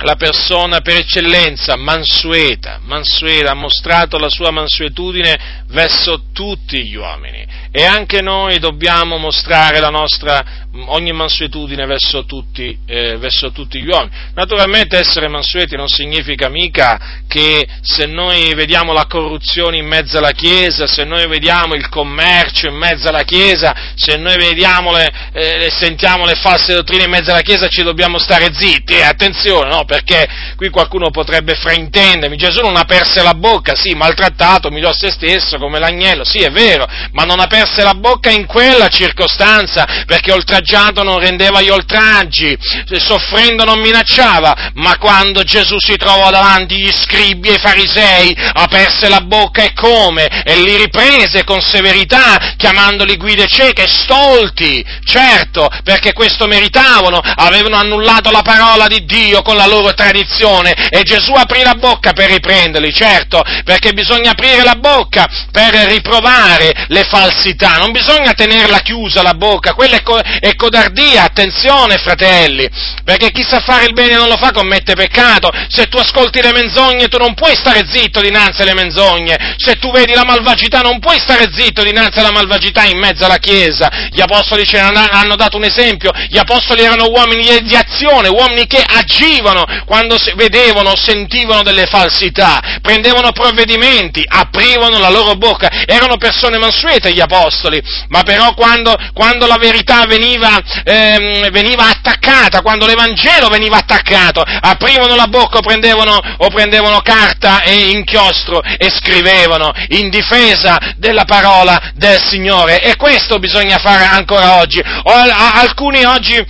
[0.00, 7.46] la persona per eccellenza, mansueta, mansueta, ha mostrato la sua mansuetudine verso tutti gli uomini
[7.70, 13.88] e anche noi dobbiamo mostrare la nostra ogni mansuetudine verso tutti, eh, verso tutti, gli
[13.88, 14.10] uomini.
[14.34, 20.32] Naturalmente essere mansueti non significa mica che se noi vediamo la corruzione in mezzo alla
[20.32, 25.70] Chiesa, se noi vediamo il commercio in mezzo alla Chiesa, se noi vediamo le, eh,
[25.70, 29.84] sentiamo le false dottrine in mezzo alla Chiesa ci dobbiamo stare zitti, eh, attenzione, no?
[29.88, 35.56] Perché qui qualcuno potrebbe fraintendermi, Gesù non aperse la bocca, sì, maltrattato, miglior se stesso
[35.56, 41.02] come l'agnello, sì è vero, ma non aperse la bocca in quella circostanza, perché oltraggiato
[41.02, 42.54] non rendeva gli oltraggi,
[42.98, 49.08] soffrendo non minacciava, ma quando Gesù si trovò davanti gli scribi e i farisei, aperse
[49.08, 50.26] la bocca e come?
[50.44, 58.30] E li riprese con severità, chiamandoli guide cieche, stolti, certo, perché questo meritavano, avevano annullato
[58.30, 62.92] la parola di Dio con la loro tradizione e Gesù aprì la bocca per riprenderli,
[62.92, 69.34] certo, perché bisogna aprire la bocca per riprovare le falsità, non bisogna tenerla chiusa la
[69.34, 72.68] bocca, quella è, co- è codardia, attenzione fratelli,
[73.04, 76.52] perché chi sa fare il bene non lo fa commette peccato, se tu ascolti le
[76.52, 80.98] menzogne tu non puoi stare zitto dinanzi alle menzogne, se tu vedi la malvagità non
[80.98, 85.36] puoi stare zitto dinanzi alla malvagità in mezzo alla Chiesa, gli apostoli ce ne hanno
[85.36, 91.62] dato un esempio, gli apostoli erano uomini di azione, uomini che agivano quando vedevano, sentivano
[91.62, 98.54] delle falsità, prendevano provvedimenti, aprivano la loro bocca, erano persone mansuete gli apostoli, ma però
[98.54, 105.58] quando, quando la verità veniva ehm, veniva attaccata, quando l'Evangelo veniva attaccato, aprivano la bocca
[105.58, 112.80] o prendevano, o prendevano carta e inchiostro e scrivevano in difesa della parola del Signore.
[112.82, 114.80] E questo bisogna fare ancora oggi.
[114.80, 116.44] O, alcuni oggi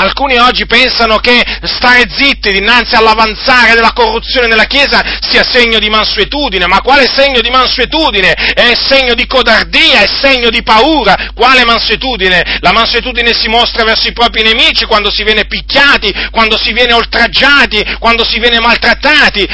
[0.00, 5.90] Alcuni oggi pensano che stare zitti dinanzi all'avanzare della corruzione nella Chiesa sia segno di
[5.90, 8.32] mansuetudine, ma quale segno di mansuetudine?
[8.32, 11.32] È segno di codardia, è segno di paura.
[11.34, 12.60] Quale mansuetudine?
[12.60, 16.94] La mansuetudine si mostra verso i propri nemici quando si viene picchiati, quando si viene
[16.94, 19.46] oltraggiati, quando si viene maltrattati.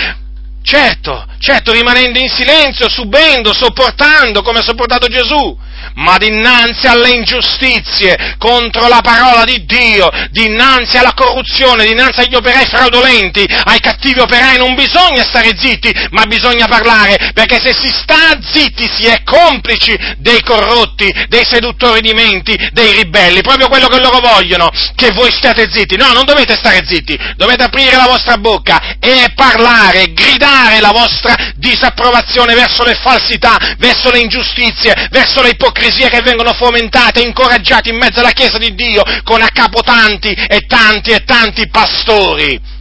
[0.63, 5.57] Certo, certo, rimanendo in silenzio, subendo, sopportando, come ha sopportato Gesù
[5.97, 12.67] ma dinanzi alle ingiustizie contro la parola di Dio, dinanzi alla corruzione, dinanzi agli operai
[12.67, 18.39] fraudolenti, ai cattivi operai, non bisogna stare zitti, ma bisogna parlare, perché se si sta
[18.43, 24.01] zitti si è complici dei corrotti, dei seduttori di menti, dei ribelli, proprio quello che
[24.01, 25.97] loro vogliono, che voi stiate zitti.
[25.97, 31.36] No, non dovete stare zitti, dovete aprire la vostra bocca e parlare, gridare la vostra
[31.57, 37.97] disapprovazione verso le falsità, verso le ingiustizie, verso le ipocrisie che vengono fomentate, incoraggiate in
[37.97, 42.75] mezzo alla Chiesa di Dio con a capo tanti e tanti e tanti pastori.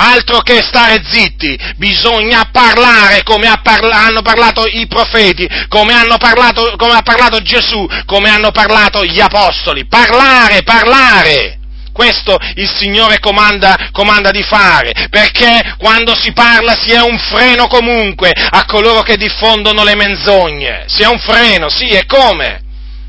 [0.00, 6.92] Altro che stare zitti, bisogna parlare come parla- hanno parlato i profeti, come, parlato, come
[6.92, 9.86] ha parlato Gesù, come hanno parlato gli apostoli.
[9.88, 11.57] Parlare, parlare!
[11.98, 17.66] Questo il Signore comanda, comanda di fare, perché quando si parla si è un freno
[17.66, 20.84] comunque a coloro che diffondono le menzogne.
[20.86, 22.60] Si è un freno, sì, e come?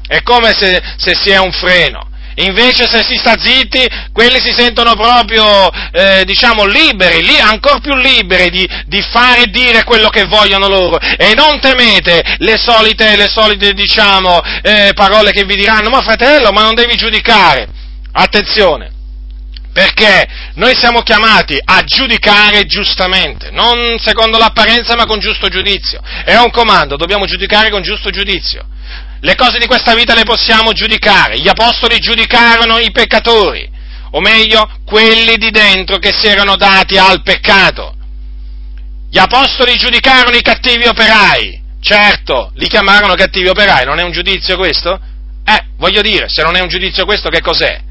[0.08, 2.08] È come se, se si è un freno.
[2.38, 7.94] Invece se si sta zitti, quelli si sentono proprio, eh, diciamo, liberi, li, ancora più
[7.96, 10.98] liberi di, di, fare e dire quello che vogliono loro.
[11.00, 16.52] E non temete le solite, le solite diciamo, eh, parole che vi diranno, ma fratello,
[16.52, 17.78] ma non devi giudicare.
[18.12, 18.92] Attenzione,
[19.72, 26.02] perché noi siamo chiamati a giudicare giustamente, non secondo l'apparenza ma con giusto giudizio.
[26.26, 28.66] È un comando, dobbiamo giudicare con giusto giudizio.
[29.22, 31.40] Le cose di questa vita le possiamo giudicare.
[31.40, 33.70] Gli apostoli giudicarono i peccatori,
[34.12, 37.96] o meglio, quelli di dentro che si erano dati al peccato.
[39.10, 41.62] Gli apostoli giudicarono i cattivi operai.
[41.82, 45.00] Certo, li chiamarono cattivi operai, non è un giudizio questo?
[45.46, 47.88] Eh, voglio dire, se non è un giudizio questo, che cos'è?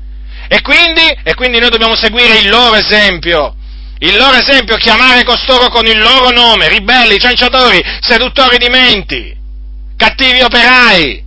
[0.49, 3.55] E quindi, e quindi noi dobbiamo seguire il loro esempio.
[3.99, 9.37] Il loro esempio, chiamare costoro con il loro nome, ribelli, cianciatori, seduttori di menti
[9.99, 11.25] cattivi operai,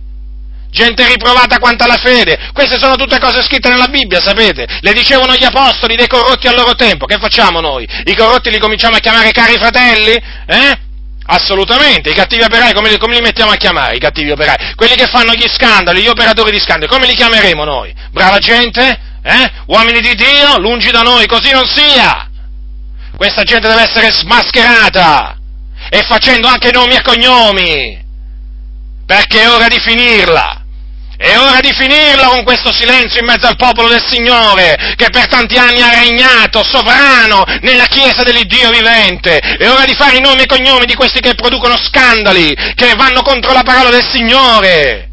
[0.70, 2.50] gente riprovata quanto alla fede.
[2.52, 4.66] Queste sono tutte cose scritte nella Bibbia, sapete?
[4.80, 7.04] Le dicevano gli apostoli dei corrotti al loro tempo.
[7.04, 7.86] Che facciamo noi?
[8.04, 10.14] I corrotti li cominciamo a chiamare cari fratelli?
[10.46, 10.78] Eh?
[11.24, 14.74] Assolutamente, i cattivi operai come li, come li, mettiamo a chiamare i cattivi operai?
[14.74, 17.94] Quelli che fanno gli scandali, gli operatori di scandali, come li chiameremo noi?
[18.10, 19.10] Brava gente?
[19.24, 19.50] Eh?
[19.66, 20.58] Uomini di Dio?
[20.58, 22.28] Lungi da noi, così non sia!
[23.16, 25.36] Questa gente deve essere smascherata!
[25.88, 28.02] E facendo anche nomi e cognomi!
[29.12, 30.60] perché è ora di finirla.
[31.18, 35.28] È ora di finirla con questo silenzio in mezzo al popolo del Signore, che per
[35.28, 39.38] tanti anni ha regnato sovrano nella Chiesa dell'Iddio vivente.
[39.38, 43.20] È ora di fare i nomi e cognomi di questi che producono scandali, che vanno
[43.22, 45.11] contro la parola del Signore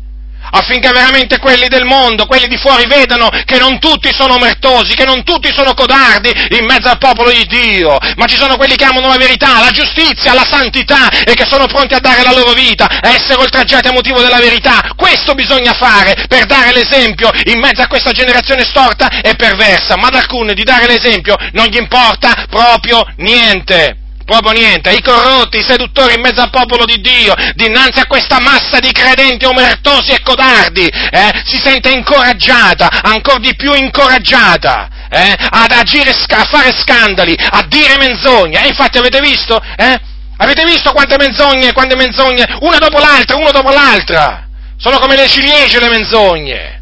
[0.51, 5.05] affinché veramente quelli del mondo, quelli di fuori vedano che non tutti sono omertosi, che
[5.05, 8.85] non tutti sono codardi in mezzo al popolo di Dio, ma ci sono quelli che
[8.85, 12.53] amano la verità, la giustizia, la santità e che sono pronti a dare la loro
[12.53, 14.81] vita, a essere oltraggiati a motivo della verità.
[14.95, 20.07] Questo bisogna fare per dare l'esempio in mezzo a questa generazione storta e perversa, ma
[20.07, 23.98] ad alcuni di dare l'esempio non gli importa proprio niente
[24.29, 28.39] proprio niente, i corrotti, i seduttori in mezzo al popolo di Dio, dinanzi a questa
[28.39, 35.35] massa di credenti omertosi e codardi, eh, si sente incoraggiata, ancora di più incoraggiata, eh,
[35.49, 38.63] ad agire, a fare scandali, a dire menzogne.
[38.63, 39.59] E infatti avete visto?
[39.75, 39.99] Eh?
[40.37, 44.47] Avete visto quante menzogne, quante menzogne, una dopo l'altra, una dopo l'altra?
[44.77, 46.78] Sono come le ciliegie le menzogne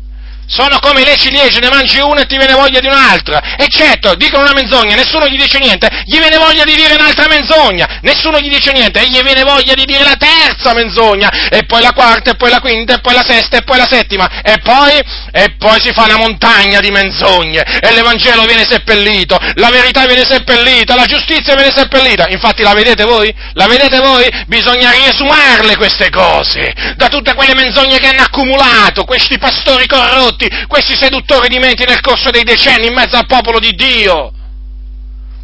[0.47, 3.55] sono come le ciliegie, ne mangi una e ti viene voglia di un'altra.
[3.57, 7.27] E certo, dicono una menzogna, nessuno gli dice niente, gli viene voglia di dire un'altra
[7.27, 11.65] menzogna, nessuno gli dice niente, e gli viene voglia di dire la terza menzogna, e
[11.65, 14.41] poi la quarta, e poi la quinta, e poi la sesta, e poi la settima,
[14.41, 14.93] e poi,
[15.31, 20.25] e poi si fa una montagna di menzogne, e l'Evangelo viene seppellito, la verità viene
[20.25, 22.27] seppellita, la giustizia viene seppellita.
[22.29, 23.33] Infatti la vedete voi?
[23.53, 24.27] La vedete voi?
[24.47, 30.65] Bisogna riesumarle queste cose, da tutte quelle menzogne che hanno accumulato, questi pastori corrotti, tutti
[30.67, 34.31] questi seduttori di menti nel corso dei decenni in mezzo al popolo di Dio.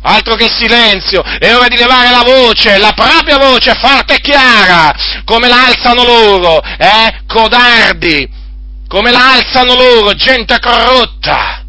[0.03, 4.93] Altro che silenzio, è ora di levare la voce, la propria voce forte e chiara,
[5.23, 7.21] come la alzano loro, eh?
[7.25, 8.29] Codardi,
[8.87, 11.62] come la alzano loro, gente corrotta.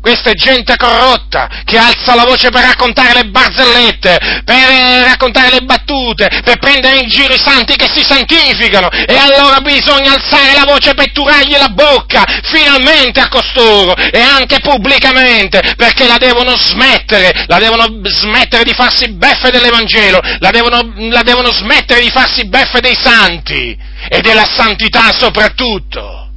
[0.00, 5.60] Questa è gente corrotta che alza la voce per raccontare le barzellette, per raccontare le
[5.60, 10.64] battute, per prendere in giro i santi che si santificano e allora bisogna alzare la
[10.64, 17.44] voce per turargli la bocca finalmente a costoro e anche pubblicamente perché la devono smettere,
[17.46, 22.80] la devono smettere di farsi beffe dell'Evangelo, la devono, la devono smettere di farsi beffe
[22.80, 23.76] dei santi
[24.08, 26.28] e della santità soprattutto.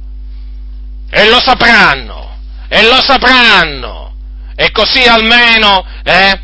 [1.10, 2.33] E lo sapranno
[2.68, 4.12] e lo sapranno.
[4.56, 6.40] E così almeno eh,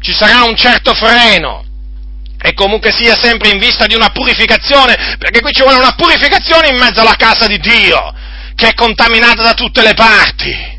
[0.00, 1.64] ci sarà un certo freno.
[2.40, 6.68] E comunque sia sempre in vista di una purificazione, perché qui ci vuole una purificazione
[6.68, 8.14] in mezzo alla casa di Dio,
[8.54, 10.76] che è contaminata da tutte le parti.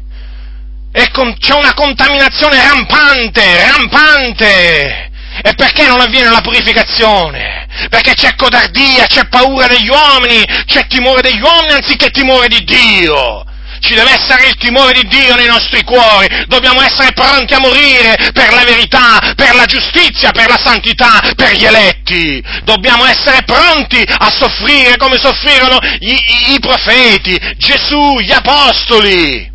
[0.92, 5.12] E con, c'è una contaminazione rampante, rampante.
[5.42, 7.68] E perché non avviene la purificazione?
[7.90, 13.46] Perché c'è codardia, c'è paura degli uomini, c'è timore degli uomini anziché timore di Dio.
[13.80, 18.32] Ci deve essere il timore di Dio nei nostri cuori, dobbiamo essere pronti a morire
[18.34, 22.44] per la verità, per la giustizia, per la santità, per gli eletti.
[22.64, 29.50] Dobbiamo essere pronti a soffrire come soffrirono i, i, i profeti, Gesù, gli apostoli.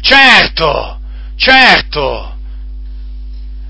[0.00, 1.00] Certo,
[1.36, 2.29] certo.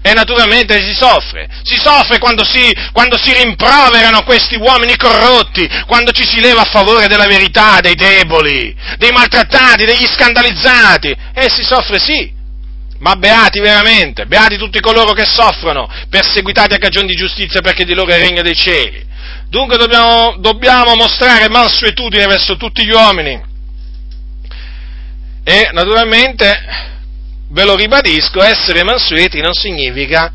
[0.03, 6.11] E naturalmente si soffre, si soffre quando si, quando si, rimproverano questi uomini corrotti, quando
[6.13, 11.15] ci si leva a favore della verità, dei deboli, dei maltrattati, degli scandalizzati.
[11.35, 12.33] E si soffre sì,
[13.01, 17.93] ma beati veramente, beati tutti coloro che soffrono, perseguitati a cagione di giustizia perché di
[17.93, 19.05] loro è il regno dei cieli.
[19.51, 23.49] Dunque dobbiamo, dobbiamo mostrare mansuetudine verso tutti gli uomini.
[25.45, 26.89] E naturalmente
[27.51, 30.33] ve lo ribadisco, essere mansueti non significa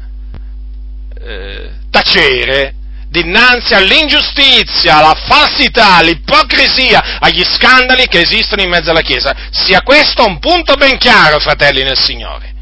[1.18, 2.76] eh, tacere
[3.07, 9.34] dinanzi all'ingiustizia, alla falsità, all'ipocrisia, agli scandali che esistono in mezzo alla Chiesa.
[9.51, 12.53] Sia questo un punto ben chiaro, fratelli nel Signore.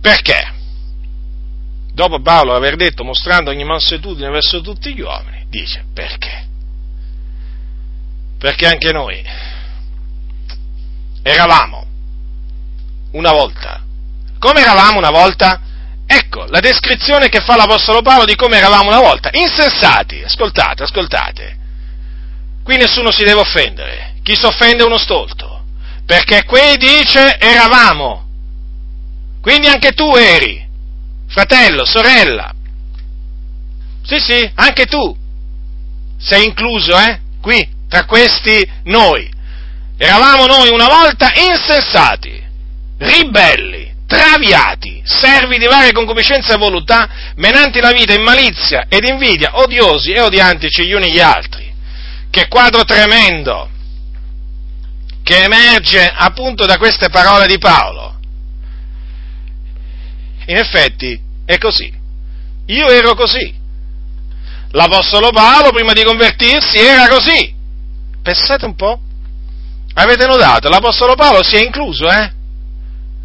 [0.00, 0.54] Perché?
[1.92, 6.44] Dopo Paolo aver detto, mostrando ogni mansuetudine verso tutti gli uomini, dice perché?
[8.38, 9.24] Perché anche noi
[11.22, 11.86] eravamo
[13.12, 13.82] una volta.
[14.38, 15.60] Come eravamo una volta?
[16.06, 19.30] Ecco la descrizione che fa l'Apostolo Paolo di come eravamo una volta.
[19.32, 21.56] Insensati, ascoltate, ascoltate.
[22.62, 24.14] Qui nessuno si deve offendere.
[24.22, 25.64] Chi si offende è uno stolto.
[26.04, 28.24] Perché qui dice eravamo.
[29.40, 30.64] Quindi anche tu eri.
[31.28, 32.52] Fratello, sorella.
[34.04, 35.16] Sì, sì, anche tu.
[36.18, 37.20] Sei incluso, eh?
[37.40, 39.28] Qui, tra questi noi.
[39.96, 42.45] Eravamo noi una volta insensati
[42.98, 49.58] ribelli, traviati, servi di varie concupiscenze e voluttà, menanti la vita in malizia ed invidia,
[49.58, 51.74] odiosi e odiantici gli uni gli altri.
[52.30, 53.70] Che quadro tremendo
[55.22, 58.14] che emerge appunto da queste parole di Paolo.
[60.46, 61.92] In effetti è così.
[62.66, 63.52] Io ero così.
[64.70, 67.52] L'Apostolo Paolo prima di convertirsi era così.
[68.22, 69.00] Pensate un po'.
[69.94, 70.68] Avete notato?
[70.68, 72.35] L'Apostolo Paolo si è incluso, eh?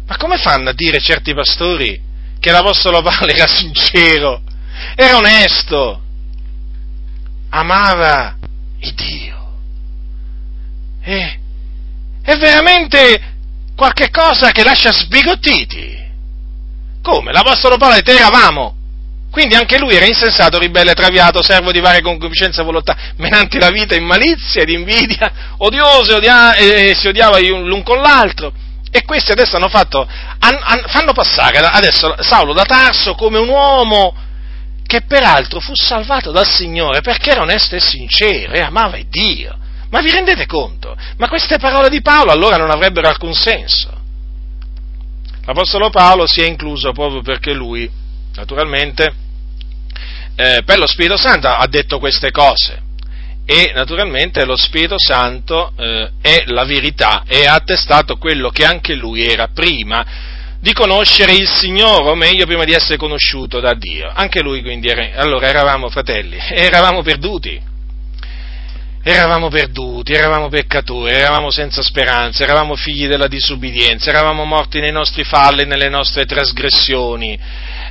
[0.06, 2.00] Ma come fanno a dire certi pastori
[2.38, 4.42] che l'Apostolo Paolo era sincero,
[4.96, 6.02] era onesto,
[7.50, 8.36] amava
[8.80, 9.40] il Dio?
[11.02, 11.40] E,
[12.22, 13.30] è veramente
[13.74, 16.00] qualche cosa che lascia sbigottiti.
[17.02, 17.32] Come?
[17.32, 18.76] L'Apostolo Paolo e te eravamo.
[19.30, 23.70] Quindi anche lui era insensato, ribelle, traviato, servo di varie concupiscenze e volontà, menanti la
[23.70, 28.52] vita in malizia ed invidia, odioso odia- e si odiava l'un con l'altro.
[28.94, 33.48] E questi adesso hanno fatto, han, han, fanno passare adesso Saulo da Tarso come un
[33.48, 34.14] uomo
[34.86, 39.56] che peraltro fu salvato dal Signore perché era onesto e sincero e amava Dio.
[39.88, 40.94] Ma vi rendete conto?
[41.16, 43.90] Ma queste parole di Paolo allora non avrebbero alcun senso.
[45.46, 47.90] L'Apostolo Paolo si è incluso proprio perché lui,
[48.34, 49.14] naturalmente,
[50.36, 52.90] eh, per lo Spirito Santo ha detto queste cose
[53.44, 58.94] e naturalmente lo Spirito Santo eh, è la verità e ha attestato quello che anche
[58.94, 60.30] lui era prima
[60.60, 64.08] di conoscere il Signore, o meglio prima di essere conosciuto da Dio.
[64.14, 67.70] Anche lui quindi era, allora eravamo fratelli, eravamo perduti.
[69.04, 75.24] Eravamo perduti, eravamo peccatori, eravamo senza speranza, eravamo figli della disubbidienza, eravamo morti nei nostri
[75.24, 77.36] falli nelle nostre trasgressioni,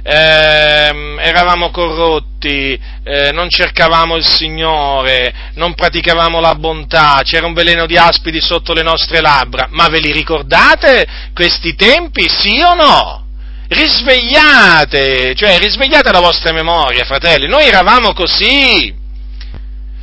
[0.03, 7.86] eh, eravamo corrotti, eh, non cercavamo il Signore, non praticavamo la bontà, c'era un veleno
[7.88, 13.26] di aspidi sotto le nostre labbra, ma ve li ricordate questi tempi, sì o no?
[13.68, 18.99] Risvegliate, cioè risvegliate la vostra memoria, fratelli, noi eravamo così,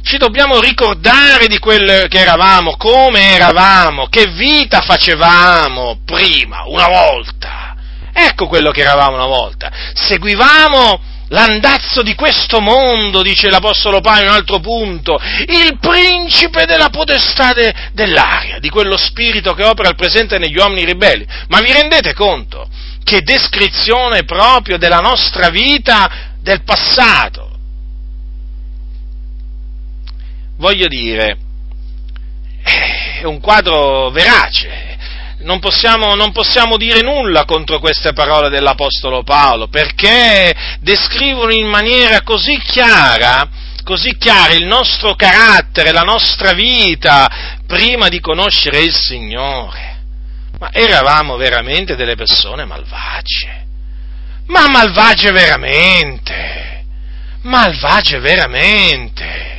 [0.08, 7.76] ci dobbiamo ricordare di quello che eravamo, come eravamo, che vita facevamo prima, una volta.
[8.14, 9.70] Ecco quello che eravamo una volta.
[9.92, 10.98] Seguivamo
[11.28, 17.52] l'andazzo di questo mondo, dice l'Apostolo Paolo in un altro punto, il principe della potestà
[17.52, 21.26] de, dell'aria, di quello spirito che opera al presente negli uomini ribelli.
[21.48, 22.66] Ma vi rendete conto
[23.04, 27.47] che descrizione proprio della nostra vita del passato?
[30.58, 31.36] Voglio dire,
[33.20, 34.96] è un quadro verace,
[35.42, 42.22] non possiamo, non possiamo, dire nulla contro queste parole dell'Apostolo Paolo, perché descrivono in maniera
[42.22, 43.48] così chiara,
[43.84, 49.96] così chiara il nostro carattere, la nostra vita, prima di conoscere il Signore.
[50.58, 53.66] Ma eravamo veramente delle persone malvagie.
[54.46, 56.84] Ma malvagie veramente.
[57.42, 59.57] Malvagie veramente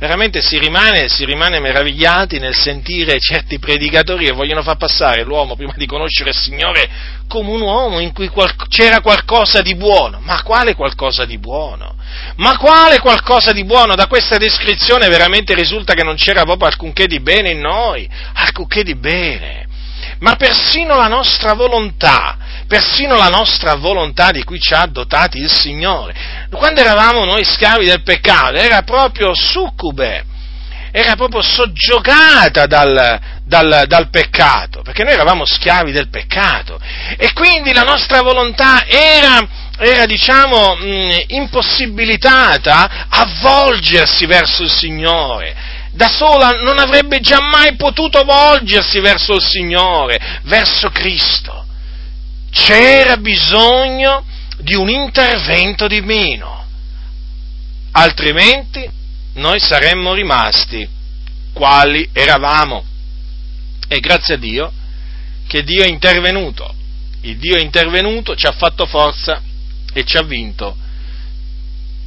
[0.00, 5.56] veramente si rimane, si rimane, meravigliati nel sentire certi predicatori che vogliono far passare l'uomo
[5.56, 6.88] prima di conoscere il Signore
[7.28, 10.18] come un uomo in cui qual- c'era qualcosa di buono.
[10.22, 11.94] Ma quale qualcosa di buono?
[12.36, 13.94] Ma quale qualcosa di buono?
[13.94, 18.82] Da questa descrizione veramente risulta che non c'era proprio alcunché di bene in noi, alcunché
[18.82, 19.68] di bene.
[20.20, 25.50] Ma persino la nostra volontà, persino la nostra volontà di cui ci ha dotati il
[25.50, 26.39] Signore.
[26.50, 30.24] Quando eravamo noi schiavi del peccato, era proprio succube,
[30.90, 36.80] era proprio soggiogata dal, dal, dal, peccato, perché noi eravamo schiavi del peccato
[37.16, 39.46] e quindi la nostra volontà era,
[39.78, 45.78] era diciamo, mh, impossibilitata a volgersi verso il Signore.
[45.92, 51.64] Da sola non avrebbe giammai potuto volgersi verso il Signore, verso Cristo.
[52.52, 54.24] C'era bisogno
[54.60, 56.66] di un intervento divino,
[57.92, 58.88] altrimenti
[59.34, 60.88] noi saremmo rimasti
[61.52, 62.84] quali eravamo.
[63.88, 64.72] E grazie a Dio
[65.46, 66.74] che Dio è intervenuto.
[67.22, 69.42] Il Dio è intervenuto, ci ha fatto forza
[69.92, 70.76] e ci ha vinto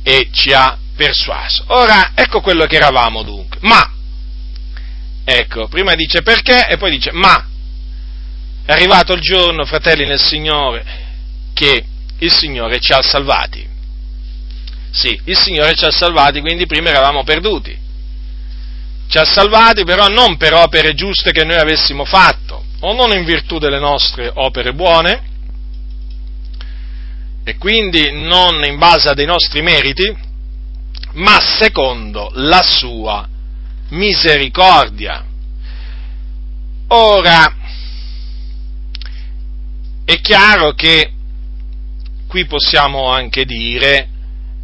[0.02, 1.66] e ci ha persuaso.
[1.68, 3.60] Ora, ecco quello che eravamo dunque.
[3.62, 3.92] Ma,
[5.24, 7.48] ecco, prima dice perché e poi dice ma.
[8.66, 10.86] È arrivato il giorno, fratelli nel Signore,
[11.54, 11.86] che
[12.24, 13.68] il Signore ci ha salvati.
[14.92, 17.78] Sì, il Signore ci ha salvati, quindi prima eravamo perduti.
[19.08, 23.26] Ci ha salvati però non per opere giuste che noi avessimo fatto, o non in
[23.26, 25.32] virtù delle nostre opere buone,
[27.44, 30.16] e quindi non in base a dei nostri meriti,
[31.14, 33.28] ma secondo la sua
[33.90, 35.26] misericordia.
[36.88, 37.56] Ora,
[40.06, 41.12] è chiaro che
[42.34, 44.08] qui possiamo anche dire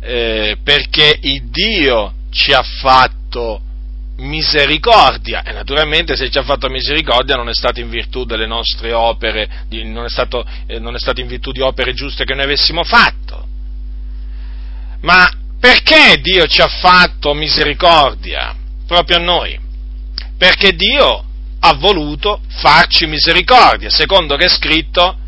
[0.01, 3.61] eh, perché il Dio ci ha fatto
[4.17, 8.91] misericordia e naturalmente se ci ha fatto misericordia non è stato in virtù delle nostre
[8.91, 12.45] opere, non è stato, eh, non è stato in virtù di opere giuste che noi
[12.45, 13.45] avessimo fatto.
[15.01, 18.55] Ma perché Dio ci ha fatto misericordia
[18.87, 19.59] proprio a noi?
[20.39, 21.23] Perché Dio
[21.59, 25.18] ha voluto farci misericordia, secondo che è scritto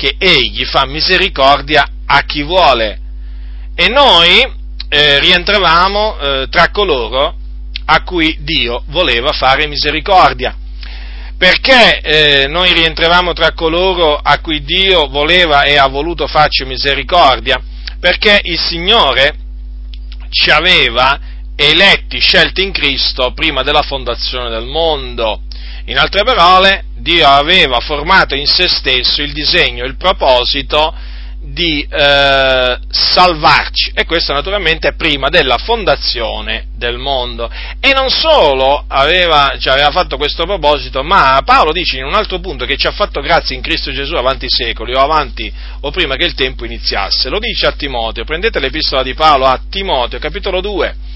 [0.00, 2.98] che Egli fa misericordia a chi vuole.
[3.74, 4.50] E noi
[4.88, 7.34] eh, rientravamo eh, tra coloro
[7.84, 10.56] a cui Dio voleva fare misericordia.
[11.36, 17.60] Perché eh, noi rientravamo tra coloro a cui Dio voleva e ha voluto farci misericordia?
[18.00, 19.34] Perché il Signore
[20.30, 21.20] ci aveva
[21.56, 25.42] eletti, scelti in Cristo prima della fondazione del mondo.
[25.86, 30.94] In altre parole, Dio aveva formato in se stesso il disegno, il proposito
[31.42, 33.92] di eh, salvarci.
[33.94, 37.50] E questo naturalmente prima della fondazione del mondo.
[37.80, 42.38] E non solo aveva, cioè, aveva, fatto questo proposito ma Paolo dice in un altro
[42.40, 45.90] punto che ci ha fatto grazia in Cristo Gesù avanti i secoli o avanti o
[45.90, 47.30] prima che il tempo iniziasse.
[47.30, 48.24] Lo dice a Timoteo.
[48.24, 51.08] Prendete l'epistola di Paolo a Timoteo capitolo 2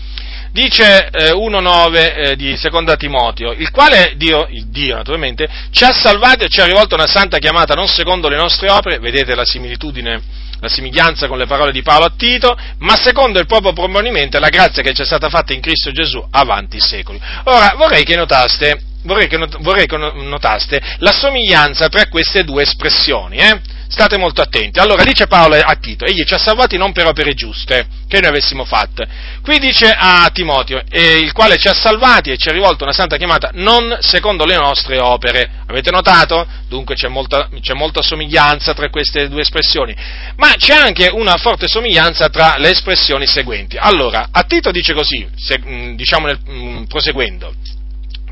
[0.54, 5.92] dice eh, 1.9 eh, di seconda Timoteo, il quale Dio, il Dio naturalmente, ci ha
[5.92, 9.44] salvati e ci ha rivolto una santa chiamata non secondo le nostre opere, vedete la
[9.44, 10.22] similitudine,
[10.60, 14.40] la simiglianza con le parole di Paolo a Tito, ma secondo il proprio proponimento e
[14.40, 17.20] la grazia che ci è stata fatta in Cristo Gesù avanti i secoli.
[17.44, 22.62] Ora vorrei che notaste, vorrei che, not, vorrei che notaste la somiglianza tra queste due
[22.62, 23.60] espressioni, eh?
[23.94, 24.80] State molto attenti.
[24.80, 28.30] Allora dice Paolo a Tito, egli ci ha salvati non per opere giuste che noi
[28.30, 29.06] avessimo fatte.
[29.40, 32.92] Qui dice a Timoteo, eh, il quale ci ha salvati e ci ha rivolto una
[32.92, 35.48] santa chiamata non secondo le nostre opere.
[35.66, 36.44] Avete notato?
[36.66, 39.94] Dunque c'è molta, c'è molta somiglianza tra queste due espressioni.
[40.38, 43.76] Ma c'è anche una forte somiglianza tra le espressioni seguenti.
[43.76, 45.60] Allora, a Tito dice così, se,
[45.94, 47.54] diciamo nel, proseguendo,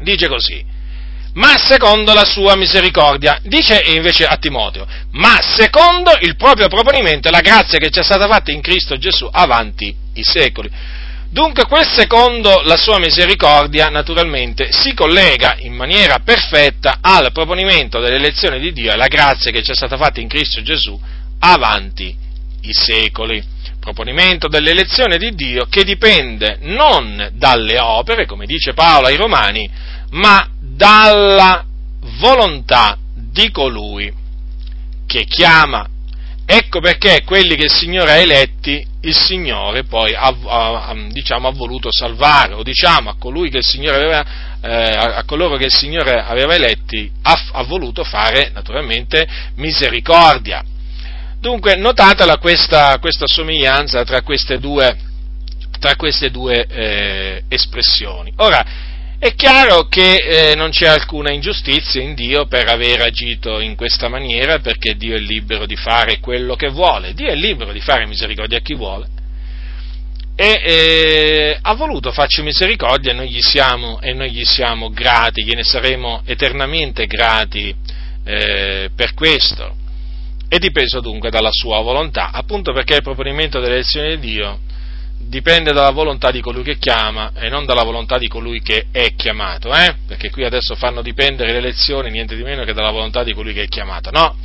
[0.02, 0.80] dice così
[1.34, 3.38] ma secondo la sua misericordia.
[3.42, 8.02] Dice invece a Timoteo, ma secondo il proprio proponimento e la grazia che ci è
[8.02, 10.70] stata fatta in Cristo Gesù avanti i secoli.
[11.30, 18.58] Dunque quel secondo la sua misericordia naturalmente si collega in maniera perfetta al proponimento dell'elezione
[18.58, 21.00] di Dio e alla grazia che ci è stata fatta in Cristo Gesù
[21.38, 22.14] avanti
[22.60, 23.42] i secoli.
[23.80, 29.68] Proponimento dell'elezione di Dio che dipende non dalle opere, come dice Paolo ai Romani,
[30.10, 30.46] ma
[30.82, 31.64] dalla
[32.18, 34.12] volontà di colui
[35.06, 35.86] che chiama.
[36.44, 41.52] Ecco perché quelli che il Signore ha eletti, il Signore poi ha, ha, diciamo, ha
[41.52, 44.24] voluto salvare, o diciamo a, aveva,
[44.60, 49.24] eh, a coloro che il Signore aveva eletti, ha, ha voluto fare naturalmente
[49.54, 50.64] misericordia.
[51.38, 54.96] Dunque, notatela questa, questa somiglianza tra queste due,
[55.78, 58.32] tra queste due eh, espressioni.
[58.36, 58.81] Ora,
[59.22, 60.16] è chiaro che
[60.50, 65.14] eh, non c'è alcuna ingiustizia in Dio per aver agito in questa maniera, perché Dio
[65.14, 68.74] è libero di fare quello che vuole, Dio è libero di fare misericordia a chi
[68.74, 69.06] vuole.
[70.34, 75.44] E eh, ha voluto farci misericordia e noi, gli siamo, e noi gli siamo grati,
[75.44, 77.72] gliene saremo eternamente grati
[78.24, 79.76] eh, per questo.
[80.48, 84.58] è dipeso dunque dalla sua volontà, appunto perché il proponimento dell'elezione di Dio
[85.32, 89.14] dipende dalla volontà di colui che chiama e non dalla volontà di colui che è
[89.14, 89.94] chiamato, eh?
[90.06, 93.54] perché qui adesso fanno dipendere le elezioni niente di meno che dalla volontà di colui
[93.54, 94.36] che è chiamato, no?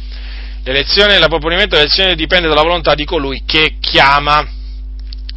[0.63, 4.47] L'elezione, la proponimento dell'elezione dipende dalla volontà di colui che chiama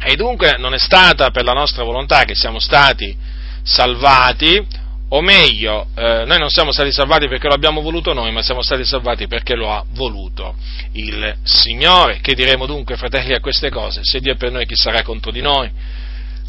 [0.01, 3.13] e dunque non è stata per la nostra volontà che siamo stati
[3.61, 4.65] salvati
[5.13, 8.61] o meglio, eh, noi non siamo stati salvati perché lo abbiamo voluto noi, ma siamo
[8.61, 10.55] stati salvati perché lo ha voluto
[10.93, 12.19] il Signore.
[12.21, 13.99] Che diremo dunque, fratelli, a queste cose?
[14.03, 15.69] Se Dio è per noi, chi sarà contro di noi?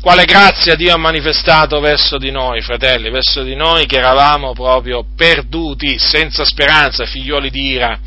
[0.01, 5.07] Quale grazia Dio ha manifestato verso di noi, fratelli, verso di noi che eravamo proprio
[5.17, 7.99] perduti, senza speranza, figlioli di ira,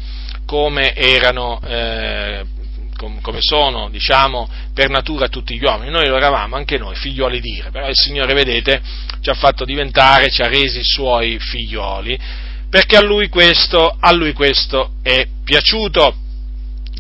[0.46, 2.46] come erano eh,
[2.96, 5.92] come sono, diciamo, per natura tutti gli uomini.
[5.92, 8.82] Noi lo eravamo, anche noi, figlioli di ira, però il Signore, vedete,
[9.22, 12.18] ci ha fatto diventare, ci ha resi suoi figlioli,
[12.70, 16.16] perché a lui questo, a lui questo è piaciuto.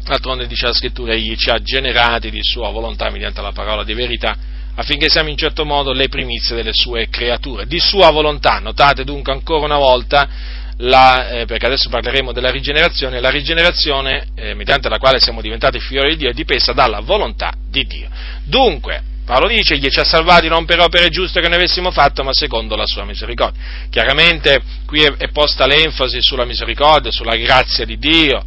[0.06, 3.94] D'altronde dice la scrittura, egli ci ha generati di sua volontà mediante la parola di
[3.94, 4.38] verità,
[4.76, 8.60] affinché siamo in certo modo le primizie delle sue creature, di sua volontà.
[8.60, 10.28] Notate dunque ancora una volta
[10.78, 15.80] la, eh, perché adesso parleremo della rigenerazione, la rigenerazione eh, mediante la quale siamo diventati
[15.80, 18.10] figlioli di Dio è dipesa dalla volontà di Dio.
[18.44, 22.24] Dunque, Paolo dice, egli ci ha salvati non per opere giuste che ne avessimo fatto,
[22.24, 23.60] ma secondo la sua misericordia.
[23.90, 28.46] Chiaramente qui è, è posta l'enfasi sulla misericordia, sulla grazia di Dio,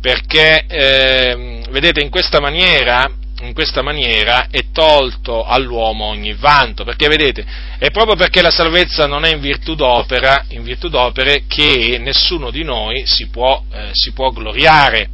[0.00, 3.10] perché eh, vedete in questa maniera
[3.40, 7.44] in questa maniera è tolto all'uomo ogni vanto, perché vedete,
[7.78, 12.50] è proprio perché la salvezza non è in virtù d'opera, in virtù d'opere che nessuno
[12.50, 15.10] di noi si può, eh, si può gloriare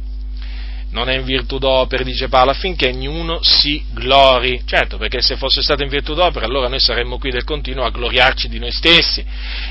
[0.93, 4.61] non è in virtù d'opere, dice Paolo, affinché ognuno si glori.
[4.65, 7.89] Certo, perché se fosse stato in virtù d'opere, allora noi saremmo qui del continuo a
[7.89, 9.25] gloriarci di noi stessi.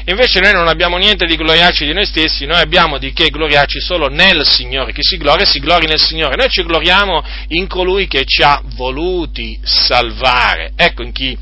[0.07, 3.81] Invece noi non abbiamo niente di gloriarci di noi stessi, noi abbiamo di che gloriarci
[3.81, 4.93] solo nel Signore.
[4.93, 6.35] Chi si gloria, si glori nel Signore.
[6.35, 10.73] Noi ci gloriamo in colui che ci ha voluti salvare.
[10.77, 11.39] Ecco in chi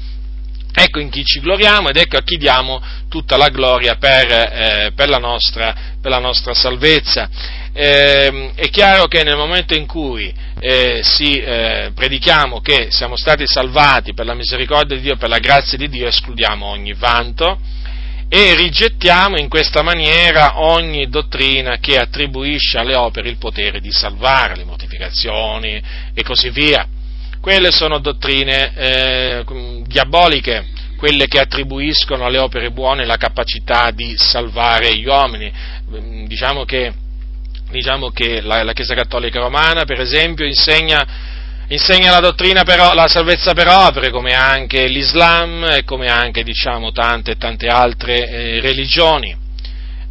[0.72, 4.92] Ecco in chi ci gloriamo ed ecco a chi diamo tutta la gloria per, eh,
[4.94, 7.28] per, la, nostra, per la, nostra, salvezza.
[7.72, 13.44] Eh, è chiaro che nel momento in cui eh, si, eh, predichiamo che siamo stati
[13.46, 17.58] salvati per la misericordia di Dio, per la grazia di Dio, escludiamo ogni vanto
[18.28, 24.56] e rigettiamo in questa maniera ogni dottrina che attribuisce alle opere il potere di salvare,
[24.56, 25.82] le mortificazioni
[26.14, 26.86] e così via
[27.40, 29.44] quelle sono dottrine eh,
[29.86, 30.66] diaboliche,
[30.98, 35.50] quelle che attribuiscono alle opere buone la capacità di salvare gli uomini.
[35.90, 36.92] Mm, diciamo che,
[37.70, 41.06] diciamo che la, la, Chiesa Cattolica Romana, per esempio, insegna,
[41.68, 46.92] insegna la dottrina per, la salvezza per opere, come anche l'Islam e come anche diciamo,
[46.92, 49.36] tante tante altre eh, religioni.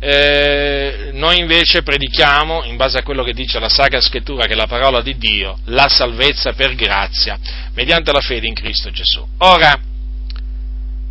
[0.01, 4.55] Eh, noi invece predichiamo, in base a quello che dice la Sacra Scrittura, che è
[4.55, 7.38] la parola di Dio, la salvezza per grazia,
[7.74, 9.28] mediante la fede in Cristo Gesù.
[9.39, 9.78] Ora,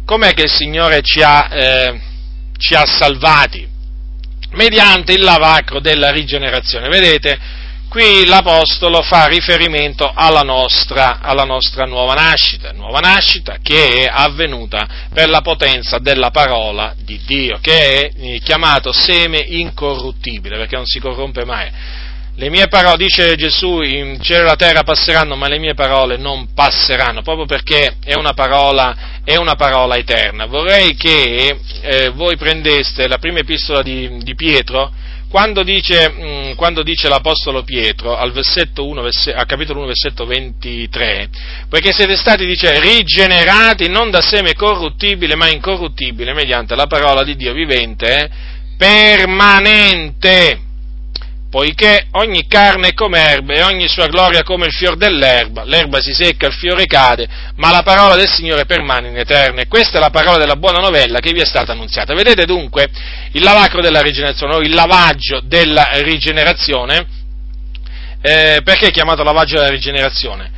[0.06, 2.00] com'è che il Signore ci ha, eh,
[2.56, 3.76] ci ha salvati?
[4.50, 6.88] Mediante il lavacro della rigenerazione.
[6.88, 7.38] Vedete,
[7.88, 14.86] qui l'Apostolo fa riferimento alla nostra, alla nostra, nuova nascita, nuova nascita che è avvenuta
[15.12, 20.86] per la potenza della parola di Dio, che è eh, chiamato seme incorruttibile, perché non
[20.86, 21.70] si corrompe mai.
[22.38, 26.16] Le mie parole, dice Gesù, in cielo e la terra passeranno, ma le mie parole
[26.16, 30.46] non passeranno, proprio perché è una parola, è una parola eterna.
[30.46, 34.92] Vorrei che eh, voi prendeste la prima epistola di, di Pietro,
[35.28, 39.02] quando dice, mh, mm, quando dice, l'Apostolo Pietro al, 1,
[39.34, 41.30] al, capitolo 1, versetto 23,
[41.68, 47.34] poiché siete stati, dice, rigenerati non da seme corruttibile, ma incorruttibile, mediante la parola di
[47.34, 48.30] Dio vivente, eh,
[48.76, 50.66] permanente
[51.50, 56.00] poiché ogni carne è come erba e ogni sua gloria come il fior dell'erba, l'erba
[56.00, 57.26] si secca, il fiore cade,
[57.56, 59.60] ma la parola del Signore permane in eterno.
[59.60, 62.14] E questa è la parola della buona novella che vi è stata annunziata.
[62.14, 62.88] Vedete dunque
[63.32, 67.06] il lavacro della rigenerazione, o il lavaggio della rigenerazione,
[68.20, 70.50] eh, perché è chiamato lavaggio della rigenerazione?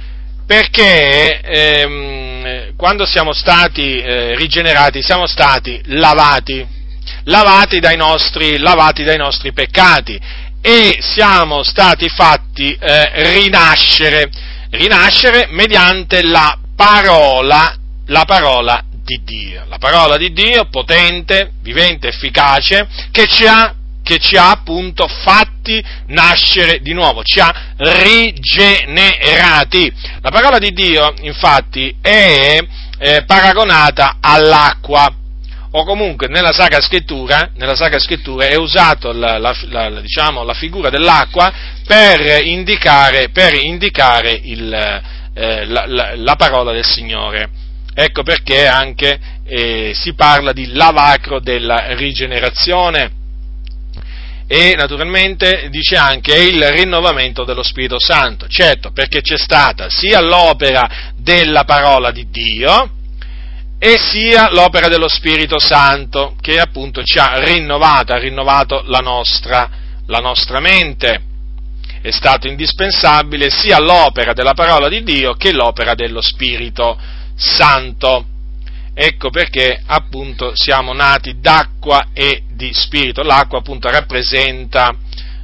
[0.47, 6.67] Perché ehm, quando siamo stati eh, rigenerati siamo stati lavati,
[7.25, 10.19] lavati dai nostri, lavati dai nostri peccati
[10.63, 14.31] e siamo stati fatti eh, rinascere,
[14.71, 17.75] rinascere mediante la parola,
[18.07, 24.19] la parola di Dio, la parola di Dio potente, vivente, efficace, che ci ha, che
[24.19, 29.13] ci ha appunto fatti nascere di nuovo, ci ha rigenerati.
[30.21, 32.59] La parola di Dio infatti è
[32.99, 35.15] eh, paragonata all'acqua
[35.73, 40.55] o comunque nella Sacra Scrittura, nella Sacra Scrittura è usata la, la, la, diciamo, la,
[40.55, 41.53] figura dell'acqua
[41.87, 44.73] per indicare, per indicare il,
[45.35, 47.49] eh, la, parola del Signore.
[47.95, 53.19] Ecco perché anche eh, si parla di lavacro della rigenerazione
[54.47, 61.13] e naturalmente dice anche il rinnovamento dello Spirito Santo, certo perché c'è stata sia l'opera
[61.17, 62.91] della parola di Dio
[63.83, 69.71] e sia l'opera dello Spirito Santo che appunto ci ha rinnovato, ha rinnovato la nostra,
[70.05, 71.23] la nostra mente.
[72.03, 76.99] È stato indispensabile sia l'opera della parola di Dio che l'opera dello Spirito
[77.35, 78.27] Santo.
[78.93, 83.23] Ecco perché appunto siamo nati d'acqua e di spirito.
[83.23, 84.95] L'acqua appunto rappresenta,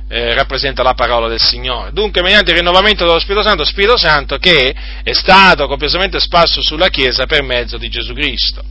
[0.09, 1.93] eh, rappresenta, la parola del Signore.
[1.93, 6.89] Dunque, mediante il rinnovamento dello Spirito Santo, Spirito Santo che è stato copiosamente sparso sulla
[6.89, 8.63] Chiesa per mezzo di Gesù Cristo.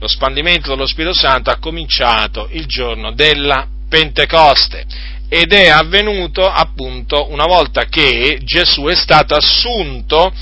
[0.00, 4.84] Lo spandimento dello Spirito Santo ha cominciato il giorno della Pentecoste
[5.28, 10.32] ed è avvenuto appunto una volta che Gesù è stato assunto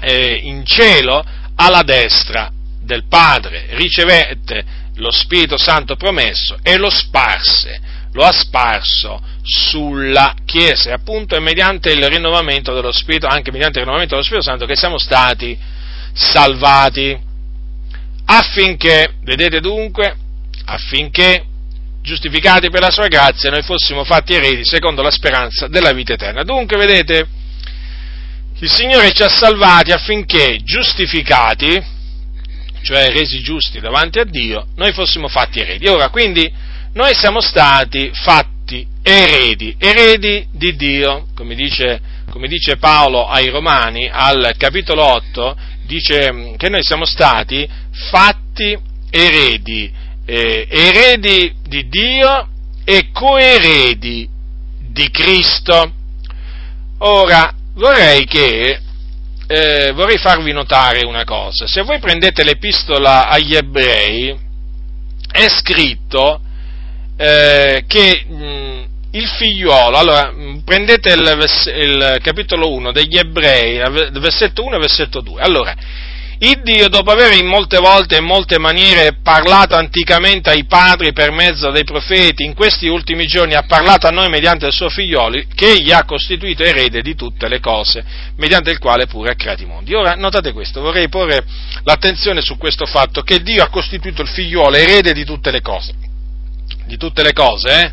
[0.00, 1.24] eh, in cielo
[1.56, 2.50] alla destra
[2.80, 4.64] del Padre, ricevette
[4.96, 7.80] lo Spirito Santo promesso e lo sparse,
[8.18, 13.78] lo ha sparso sulla Chiesa e appunto è mediante il rinnovamento dello Spirito, anche mediante
[13.78, 15.56] il rinnovamento dello Spirito Santo che siamo stati
[16.12, 17.16] salvati
[18.24, 20.16] affinché, vedete dunque,
[20.64, 21.44] affinché
[22.02, 26.42] giustificati per la sua grazia noi fossimo fatti eredi secondo la speranza della vita eterna.
[26.42, 27.24] Dunque, vedete,
[28.58, 31.80] il Signore ci ha salvati affinché giustificati,
[32.82, 35.86] cioè resi giusti davanti a Dio, noi fossimo fatti eredi.
[35.86, 36.66] Ora, quindi,
[36.98, 44.10] noi siamo stati fatti eredi, eredi di Dio, come dice, come dice Paolo ai Romani
[44.12, 47.68] al capitolo 8, dice mm, che noi siamo stati
[48.10, 48.76] fatti
[49.10, 49.88] eredi,
[50.26, 52.48] eh, eredi di Dio
[52.84, 54.28] e coeredi
[54.90, 55.92] di Cristo.
[56.98, 58.80] Ora, vorrei che
[59.46, 61.64] eh, vorrei farvi notare una cosa.
[61.68, 64.36] Se voi prendete l'epistola agli ebrei,
[65.30, 66.42] è scritto
[67.18, 70.32] eh, che mh, il figliuolo, allora
[70.64, 71.44] prendete il,
[71.76, 73.78] il, capitolo 1 degli ebrei,
[74.12, 75.74] versetto 1 e versetto 2, allora
[76.40, 81.12] il Dio, dopo aver in molte volte e in molte maniere parlato anticamente ai padri
[81.12, 84.88] per mezzo dei profeti, in questi ultimi giorni ha parlato a noi mediante il suo
[84.88, 88.04] figliolo, che egli ha costituito erede di tutte le cose,
[88.36, 89.92] mediante il quale pure ha creato i mondi.
[89.94, 91.44] Ora, notate questo, vorrei porre
[91.82, 96.07] l'attenzione su questo fatto, che Dio ha costituito il figliolo erede di tutte le cose.
[96.88, 97.92] Di tutte le cose, eh?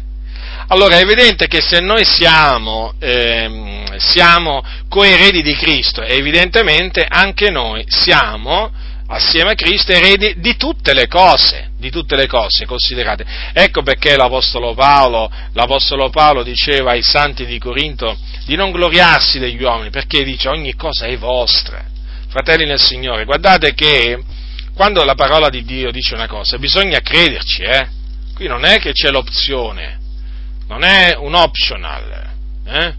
[0.67, 7.83] Allora è evidente che se noi siamo, ehm, siamo coeredi di Cristo, evidentemente anche noi
[7.87, 8.71] siamo,
[9.07, 13.25] assieme a Cristo, eredi di tutte le cose, di tutte le cose considerate.
[13.51, 19.61] Ecco perché l'Apostolo Paolo, l'Apostolo Paolo diceva ai santi di Corinto di non gloriarsi degli
[19.61, 21.83] uomini, perché dice ogni cosa è vostra.
[22.29, 24.23] Fratelli nel Signore, guardate che
[24.73, 27.94] quando la parola di Dio dice una cosa, bisogna crederci, eh?
[28.35, 29.97] Qui non è che c'è l'opzione,
[30.67, 32.31] non è un optional,
[32.67, 32.93] eh?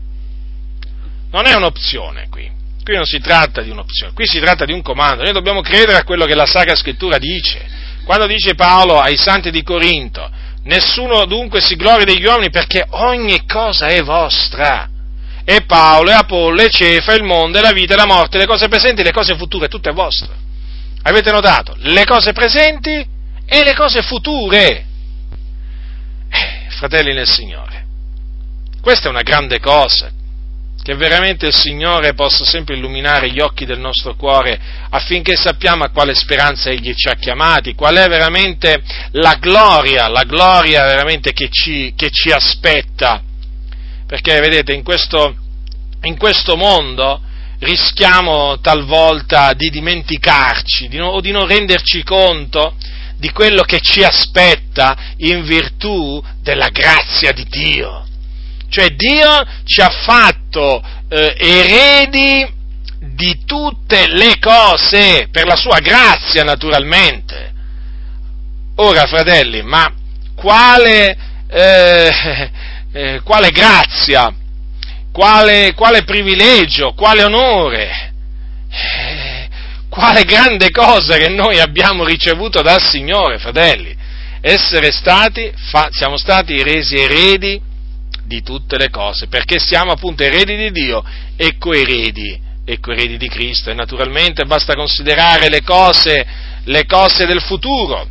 [1.30, 2.50] non è un'opzione qui,
[2.82, 5.98] qui non si tratta di un'opzione, qui si tratta di un comando, noi dobbiamo credere
[5.98, 7.66] a quello che la Sacra Scrittura dice,
[8.06, 10.26] quando dice Paolo ai santi di Corinto,
[10.62, 14.88] nessuno dunque si gloria degli uomini perché ogni cosa è vostra,
[15.44, 18.46] e Paolo, e Apollo, e Cefa, il mondo, e la vita, e la morte, le
[18.46, 20.34] cose presenti, le cose future, tutto è vostro.
[21.02, 21.76] Avete notato?
[21.80, 23.06] Le cose presenti
[23.46, 24.94] e le cose future
[26.76, 27.84] fratelli nel Signore.
[28.80, 30.10] Questa è una grande cosa,
[30.82, 34.56] che veramente il Signore possa sempre illuminare gli occhi del nostro cuore
[34.90, 38.80] affinché sappiamo a quale speranza Egli ci ha chiamati, qual è veramente
[39.12, 43.20] la gloria, la gloria veramente che ci, che ci aspetta.
[44.06, 45.34] Perché vedete, in questo,
[46.02, 47.20] in questo mondo
[47.58, 52.76] rischiamo talvolta di dimenticarci di no, o di non renderci conto
[53.16, 58.04] di quello che ci aspetta in virtù della grazia di Dio.
[58.68, 62.54] Cioè Dio ci ha fatto eh, eredi
[62.98, 67.54] di tutte le cose, per la sua grazia naturalmente.
[68.76, 69.90] Ora, fratelli, ma
[70.34, 71.16] quale,
[71.48, 72.12] eh,
[72.92, 74.34] eh, quale grazia,
[75.12, 78.12] quale, quale, privilegio, quale onore?
[79.96, 83.96] Quale grande cosa che noi abbiamo ricevuto dal Signore, fratelli,
[84.42, 87.58] essere stati, fa, siamo stati resi eredi
[88.26, 91.02] di tutte le cose, perché siamo appunto eredi di Dio
[91.34, 96.26] e coeredi, e coeredi di Cristo, e naturalmente basta considerare le cose,
[96.64, 98.06] le cose del futuro,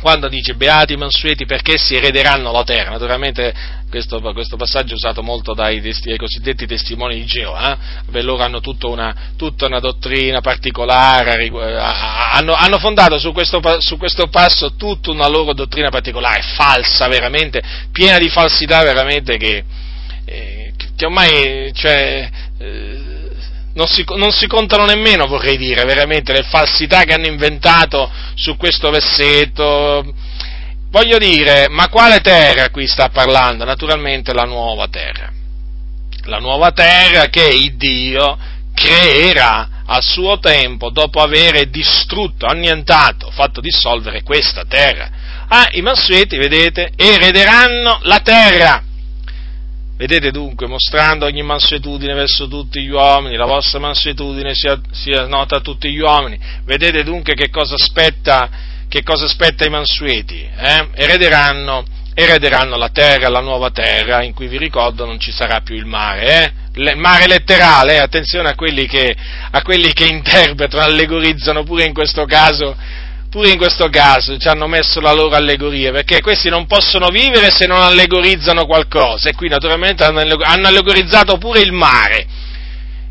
[0.00, 3.54] quando dice beati i mansueti perché si erederanno la terra, naturalmente
[3.88, 7.78] questo, questo passaggio è usato molto dai, dai, cosiddetti testimoni di Geova,
[8.10, 8.22] eh?
[8.22, 14.28] loro hanno tutta una, tutta una dottrina particolare, hanno, hanno fondato su questo, su questo,
[14.28, 19.64] passo tutta una loro dottrina particolare, falsa veramente, piena di falsità veramente che,
[20.24, 23.09] eh, che ormai cioè, eh,
[23.80, 28.58] non si, non si, contano nemmeno, vorrei dire, veramente, le falsità che hanno inventato su
[28.58, 30.04] questo versetto.
[30.90, 33.64] Voglio dire, ma quale terra qui sta parlando?
[33.64, 35.32] Naturalmente la nuova terra.
[36.24, 38.36] La nuova terra che il Dio
[38.74, 45.08] creerà a suo tempo dopo aver distrutto, annientato, fatto dissolvere questa terra.
[45.48, 48.82] Ah, i mansueti, vedete, erederanno la terra
[50.00, 55.56] Vedete dunque, mostrando ogni mansuetudine verso tutti gli uomini, la vostra mansuetudine sia, sia nota
[55.56, 56.40] a tutti gli uomini.
[56.64, 58.48] Vedete dunque che cosa aspetta,
[58.88, 60.40] che cosa aspetta i mansueti.
[60.40, 60.88] Eh?
[60.94, 61.84] Erederanno,
[62.14, 65.84] erederanno, la terra, la nuova terra, in cui vi ricordo non ci sarà più il
[65.84, 66.44] mare.
[66.44, 66.52] Eh?
[66.76, 68.00] Il mare letterale, eh?
[68.00, 69.14] attenzione a quelli, che,
[69.50, 72.74] a quelli che interpretano, allegorizzano pure in questo caso
[73.30, 77.50] pure in questo caso ci hanno messo la loro allegoria, perché questi non possono vivere
[77.50, 80.20] se non allegorizzano qualcosa, e qui naturalmente hanno
[80.66, 82.26] allegorizzato pure il mare.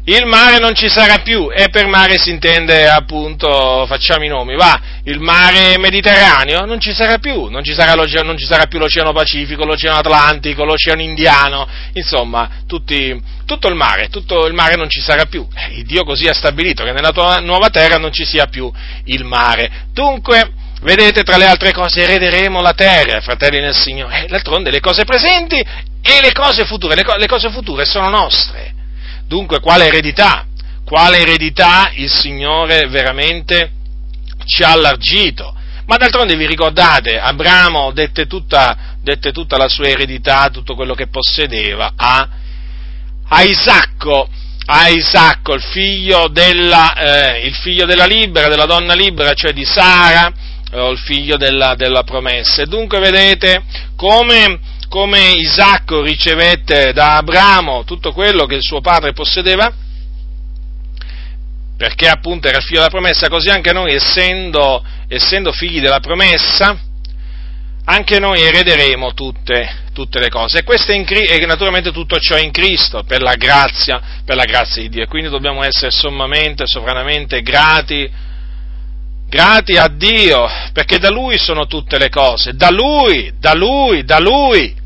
[0.09, 4.55] Il mare non ci sarà più, e per mare si intende appunto, facciamo i nomi,
[4.55, 8.79] va, il mare Mediterraneo non ci sarà più, non ci sarà, non ci sarà più
[8.79, 14.89] l'Oceano Pacifico, l'Oceano Atlantico, l'Oceano Indiano, insomma, tutti, tutto il mare, tutto il mare non
[14.89, 15.47] ci sarà più.
[15.53, 18.71] Eh, Dio così ha stabilito che nella tua nuova terra non ci sia più
[19.03, 19.69] il mare.
[19.93, 24.23] Dunque, vedete, tra le altre cose, erederemo la terra, fratelli nel Signore.
[24.23, 28.09] Eh, d'altronde le cose presenti e le cose future, le, co- le cose future sono
[28.09, 28.77] nostre.
[29.29, 30.47] Dunque, quale eredità?
[30.83, 33.71] Quale eredità il Signore veramente
[34.43, 35.55] ci ha allargito?
[35.85, 41.09] Ma d'altronde vi ricordate, Abramo dette tutta, dette tutta la sua eredità, tutto quello che
[41.09, 42.27] possedeva a
[43.31, 44.27] a Isacco,
[44.65, 49.63] a Isacco il, figlio della, eh, il figlio della libera, della donna libera, cioè di
[49.63, 50.31] Sara,
[50.71, 52.63] o il figlio della, della promessa.
[52.63, 53.61] E dunque vedete
[53.95, 54.59] come,
[54.89, 59.71] come Isacco ricevette da Abramo tutto quello che il suo padre possedeva,
[61.77, 66.77] perché appunto era il figlio della promessa, così anche noi, essendo, essendo figli della promessa,
[67.85, 70.59] anche noi erederemo tutte, tutte le cose.
[70.59, 74.81] E, in, e naturalmente tutto ciò è in Cristo, per la, grazia, per la grazia
[74.81, 75.07] di Dio.
[75.07, 78.11] Quindi dobbiamo essere sommamente, sovranamente grati,
[79.27, 84.19] grati a Dio, perché da Lui sono tutte le cose, da Lui, da Lui, da
[84.19, 84.78] Lui.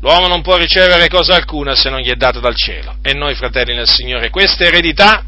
[0.00, 2.96] L'uomo non può ricevere cosa alcuna se non gli è data dal cielo.
[3.02, 5.24] E noi, fratelli nel Signore, questa eredità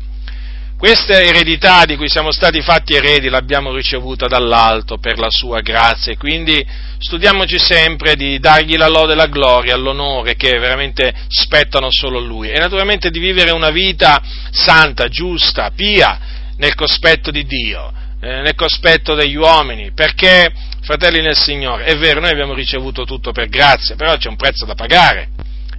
[0.79, 6.17] questa eredità di cui siamo stati fatti eredi l'abbiamo ricevuta dall'alto per la sua grazia
[6.17, 6.67] quindi
[7.01, 12.51] studiamoci sempre di dargli la lode la gloria, l'onore che veramente spettano solo a Lui
[12.51, 16.19] e naturalmente di vivere una vita santa, giusta, pia,
[16.57, 17.91] nel cospetto di Dio,
[18.21, 20.53] eh, nel cospetto degli uomini, perché,
[20.83, 24.65] fratelli nel Signore, è vero, noi abbiamo ricevuto tutto per grazia, però c'è un prezzo
[24.65, 25.29] da pagare,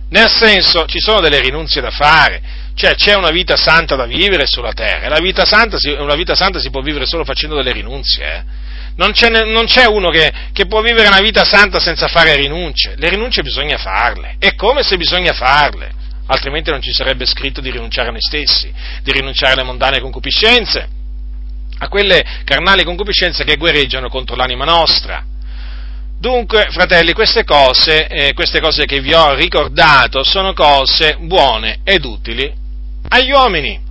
[0.09, 2.41] nel senso ci sono delle rinunzie da fare,
[2.75, 6.35] cioè c'è una vita santa da vivere sulla terra, e la vita santa, una vita
[6.35, 8.25] santa si può vivere solo facendo delle rinunzie.
[8.25, 8.43] Eh?
[8.95, 12.95] Non, c'è, non, c'è, uno che, che, può vivere una vita santa senza fare rinunce.
[12.97, 14.35] Le rinunce bisogna farle.
[14.37, 15.91] È come se bisogna farle.
[16.27, 18.71] Altrimenti non ci sarebbe scritto di rinunciare a noi stessi,
[19.01, 20.87] di rinunciare alle mondane concupiscenze,
[21.83, 25.25] a quelle carnali concupiscenze che guerreggiano contro l'anima nostra.
[26.19, 32.05] Dunque, fratelli, queste cose, eh, queste cose che vi ho ricordato sono cose buone ed
[32.05, 32.53] utili
[33.09, 33.89] agli uomini.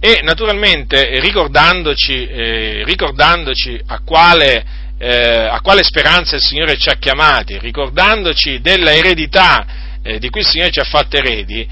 [0.00, 4.64] E naturalmente ricordandoci, eh, ricordandoci a, quale,
[4.96, 9.66] eh, a, quale, speranza il Signore ci ha chiamati, ricordandoci della eredità
[10.02, 11.68] eh, di cui il Signore ci ha fatto eredi,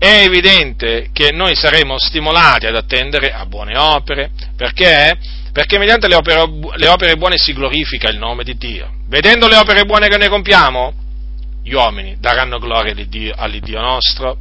[0.00, 5.14] è evidente che noi saremo stimolati ad attendere a buone opere, perché?
[5.52, 6.42] Perché mediante le opere,
[6.76, 8.90] le opere buone si glorifica il nome di Dio.
[9.08, 10.94] Vedendo le opere buone che noi compiamo,
[11.62, 12.94] gli uomini daranno gloria
[13.36, 14.38] all'Iddio nostro,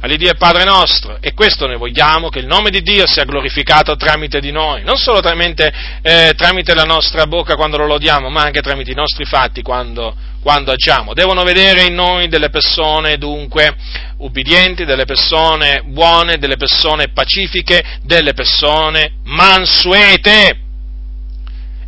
[0.00, 3.96] all'Iddio e Padre nostro e questo noi vogliamo, che il nome di Dio sia glorificato
[3.96, 5.72] tramite di noi, non solo tramite,
[6.02, 10.14] eh, tramite la nostra bocca quando lo lodiamo, ma anche tramite i nostri fatti quando,
[10.42, 11.14] quando agiamo.
[11.14, 13.74] Devono vedere in noi delle persone dunque
[14.18, 20.60] ubbidienti, delle persone buone, delle persone pacifiche, delle persone mansuete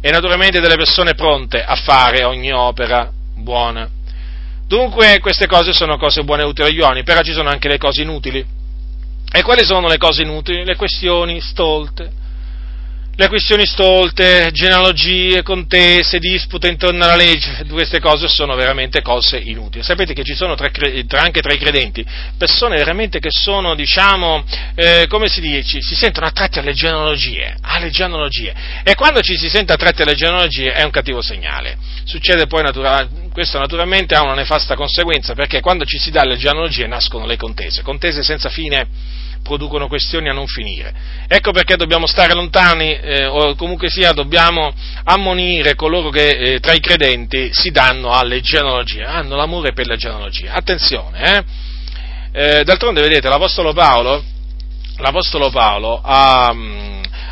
[0.00, 3.97] e naturalmente delle persone pronte a fare ogni opera buona.
[4.68, 7.78] Dunque queste cose sono cose buone e utili agli uomini, però ci sono anche le
[7.78, 8.44] cose inutili.
[9.32, 10.62] E quali sono le cose inutili?
[10.62, 12.10] Le questioni stolte,
[13.20, 19.82] le questioni stolte, genealogie, contese, dispute intorno alla legge, queste cose sono veramente cose inutili.
[19.82, 20.70] Sapete che ci sono tra,
[21.20, 22.06] anche tra i credenti
[22.36, 24.44] persone veramente che sono, diciamo,
[24.76, 28.54] eh, come si dice, si sentono attratti alle genealogie, alle genealogie.
[28.84, 31.76] E quando ci si sente attratti alle genealogie è un cattivo segnale.
[32.04, 36.36] Succede poi, natura- questo naturalmente ha una nefasta conseguenza, perché quando ci si dà le
[36.36, 38.86] genealogie nascono le contese, contese senza fine
[39.48, 40.92] producono questioni a non finire.
[41.26, 44.70] Ecco perché dobbiamo stare lontani, eh, o comunque sia dobbiamo
[45.04, 49.96] ammonire coloro che eh, tra i credenti si danno alle genealogie, hanno l'amore per le
[49.96, 50.50] genealogie.
[50.50, 51.44] Attenzione, eh?
[52.58, 54.22] eh d'altronde vedete, l'Apostolo Paolo,
[54.98, 56.48] l'Apostolo Paolo a,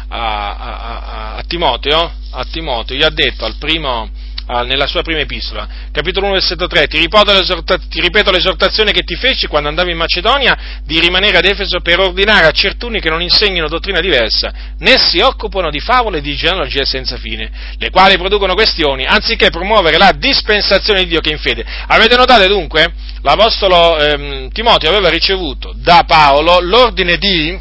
[0.08, 2.12] a, a, a Timoteo,
[2.50, 4.08] Timoteo, gli ha detto al primo,
[4.46, 9.48] nella sua prima epistola, capitolo 1, versetto 3, ti ti ripeto l'esortazione che ti feci
[9.48, 13.66] quando andavi in Macedonia di rimanere ad Efeso per ordinare a certuni che non insegnino
[13.66, 18.54] dottrina diversa, né si occupano di favole e di genealogie senza fine, le quali producono
[18.54, 21.64] questioni, anziché promuovere la dispensazione di Dio che è in fede.
[21.88, 22.92] Avete notato dunque?
[23.22, 27.58] L'Apostolo ehm, Timoteo aveva ricevuto da Paolo l'ordine di,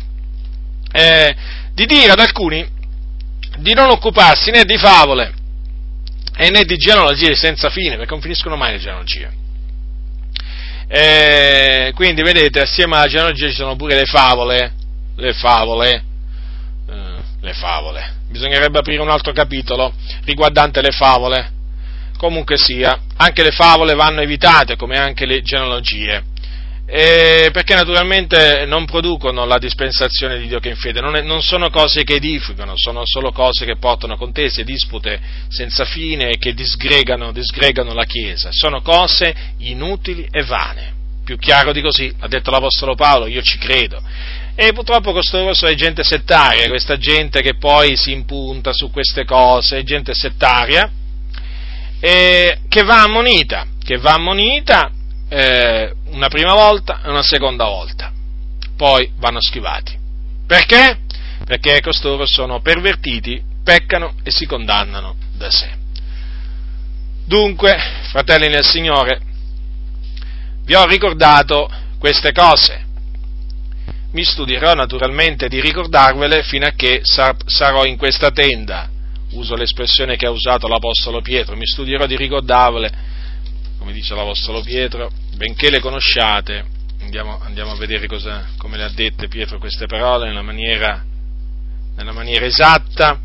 [0.91, 1.35] eh,
[1.73, 2.73] di dire ad alcuni
[3.57, 5.43] di non occuparsi né di favole
[6.37, 9.31] e né di genealogie senza fine, perché non finiscono mai le genealogie.
[10.87, 14.73] E quindi vedete, assieme alla genealogia ci sono pure le favole,
[15.15, 16.03] le favole,
[16.89, 18.13] eh, le favole.
[18.29, 19.93] Bisognerebbe aprire un altro capitolo
[20.25, 21.53] riguardante le favole.
[22.17, 26.33] Comunque sia, anche le favole vanno evitate, come anche le genealogie
[26.87, 31.41] eh, perché naturalmente non producono la dispensazione di Dio che in fede, non, è, non,
[31.41, 36.53] sono cose che edificano, sono solo cose che portano contese, dispute senza fine e che
[36.53, 40.93] disgregano, disgregano la Chiesa, sono cose inutili e vane.
[41.25, 43.99] Più chiaro di così, ha detto l'Apostolo Paolo, io ci credo.
[44.53, 49.79] E purtroppo costoro sono gente settaria, questa gente che poi si impunta su queste cose,
[49.79, 50.87] è gente settaria,
[51.99, 54.91] eh, che va ammonita, che va ammonita
[55.29, 58.11] eh, una prima volta e una seconda volta,
[58.75, 59.97] poi vanno schivati.
[60.45, 60.99] Perché?
[61.45, 65.69] Perché costoro sono pervertiti, peccano e si condannano da sé.
[67.25, 67.75] Dunque,
[68.09, 69.19] fratelli nel Signore,
[70.63, 72.83] vi ho ricordato queste cose.
[74.11, 78.87] Mi studierò naturalmente di ricordarvele fino a che sarò in questa tenda.
[79.31, 83.13] Uso l'espressione che ha usato l'Apostolo Pietro, mi studierò di ricordarvele
[83.85, 86.65] come dice l'Apostolo Pietro, benché le conosciate,
[87.01, 91.05] andiamo, andiamo a vedere cosa, come le ha dette Pietro queste parole nella maniera,
[91.95, 93.19] nella maniera esatta,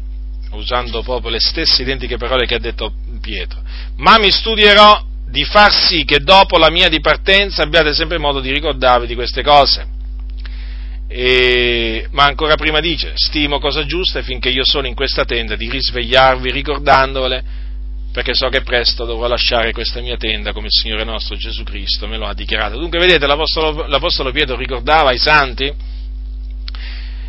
[0.51, 2.93] usando proprio le stesse identiche parole che ha detto
[3.23, 3.63] Pietro.
[3.97, 8.53] Ma mi studierò di far sì che dopo la mia dipartenza abbiate sempre modo di
[8.53, 9.87] ricordarvi di queste cose.
[11.09, 15.71] E, ma ancora prima dice, stimo cosa giusta finché io sono in questa tenda di
[15.71, 17.60] risvegliarvi ricordandovele
[18.13, 22.09] perché so che presto dovrò lasciare questa mia tenda come il Signore nostro Gesù Cristo
[22.09, 22.79] me lo ha dichiarato.
[22.79, 25.73] Dunque, vedete, l'Apostolo, l'Apostolo Pietro ricordava ai santi,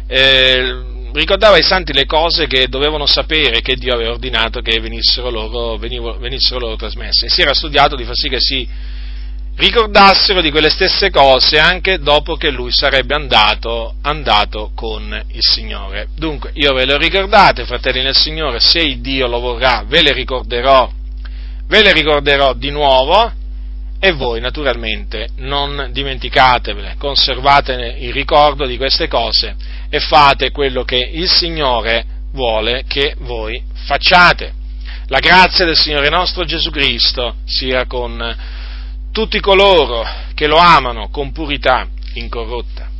[0.07, 5.29] eh, ricordava ai santi le cose che dovevano sapere che Dio aveva ordinato che venissero
[5.29, 8.67] loro, venivo, venissero loro trasmesse e si era studiato di far sì che si
[9.55, 16.07] ricordassero di quelle stesse cose anche dopo che lui sarebbe andato, andato con il Signore.
[16.15, 20.91] Dunque, io ve le ricordate, fratelli nel Signore, se Dio lo vorrà, ve le ricorderò,
[21.67, 23.39] ve le ricorderò di nuovo
[24.03, 29.55] e voi naturalmente non dimenticatevele, conservate il ricordo di queste cose
[29.89, 34.53] e fate quello che il Signore vuole che voi facciate.
[35.07, 38.17] La grazia del Signore nostro Gesù Cristo sia con
[39.11, 40.03] tutti coloro
[40.33, 42.90] che lo amano con purità incorrotta.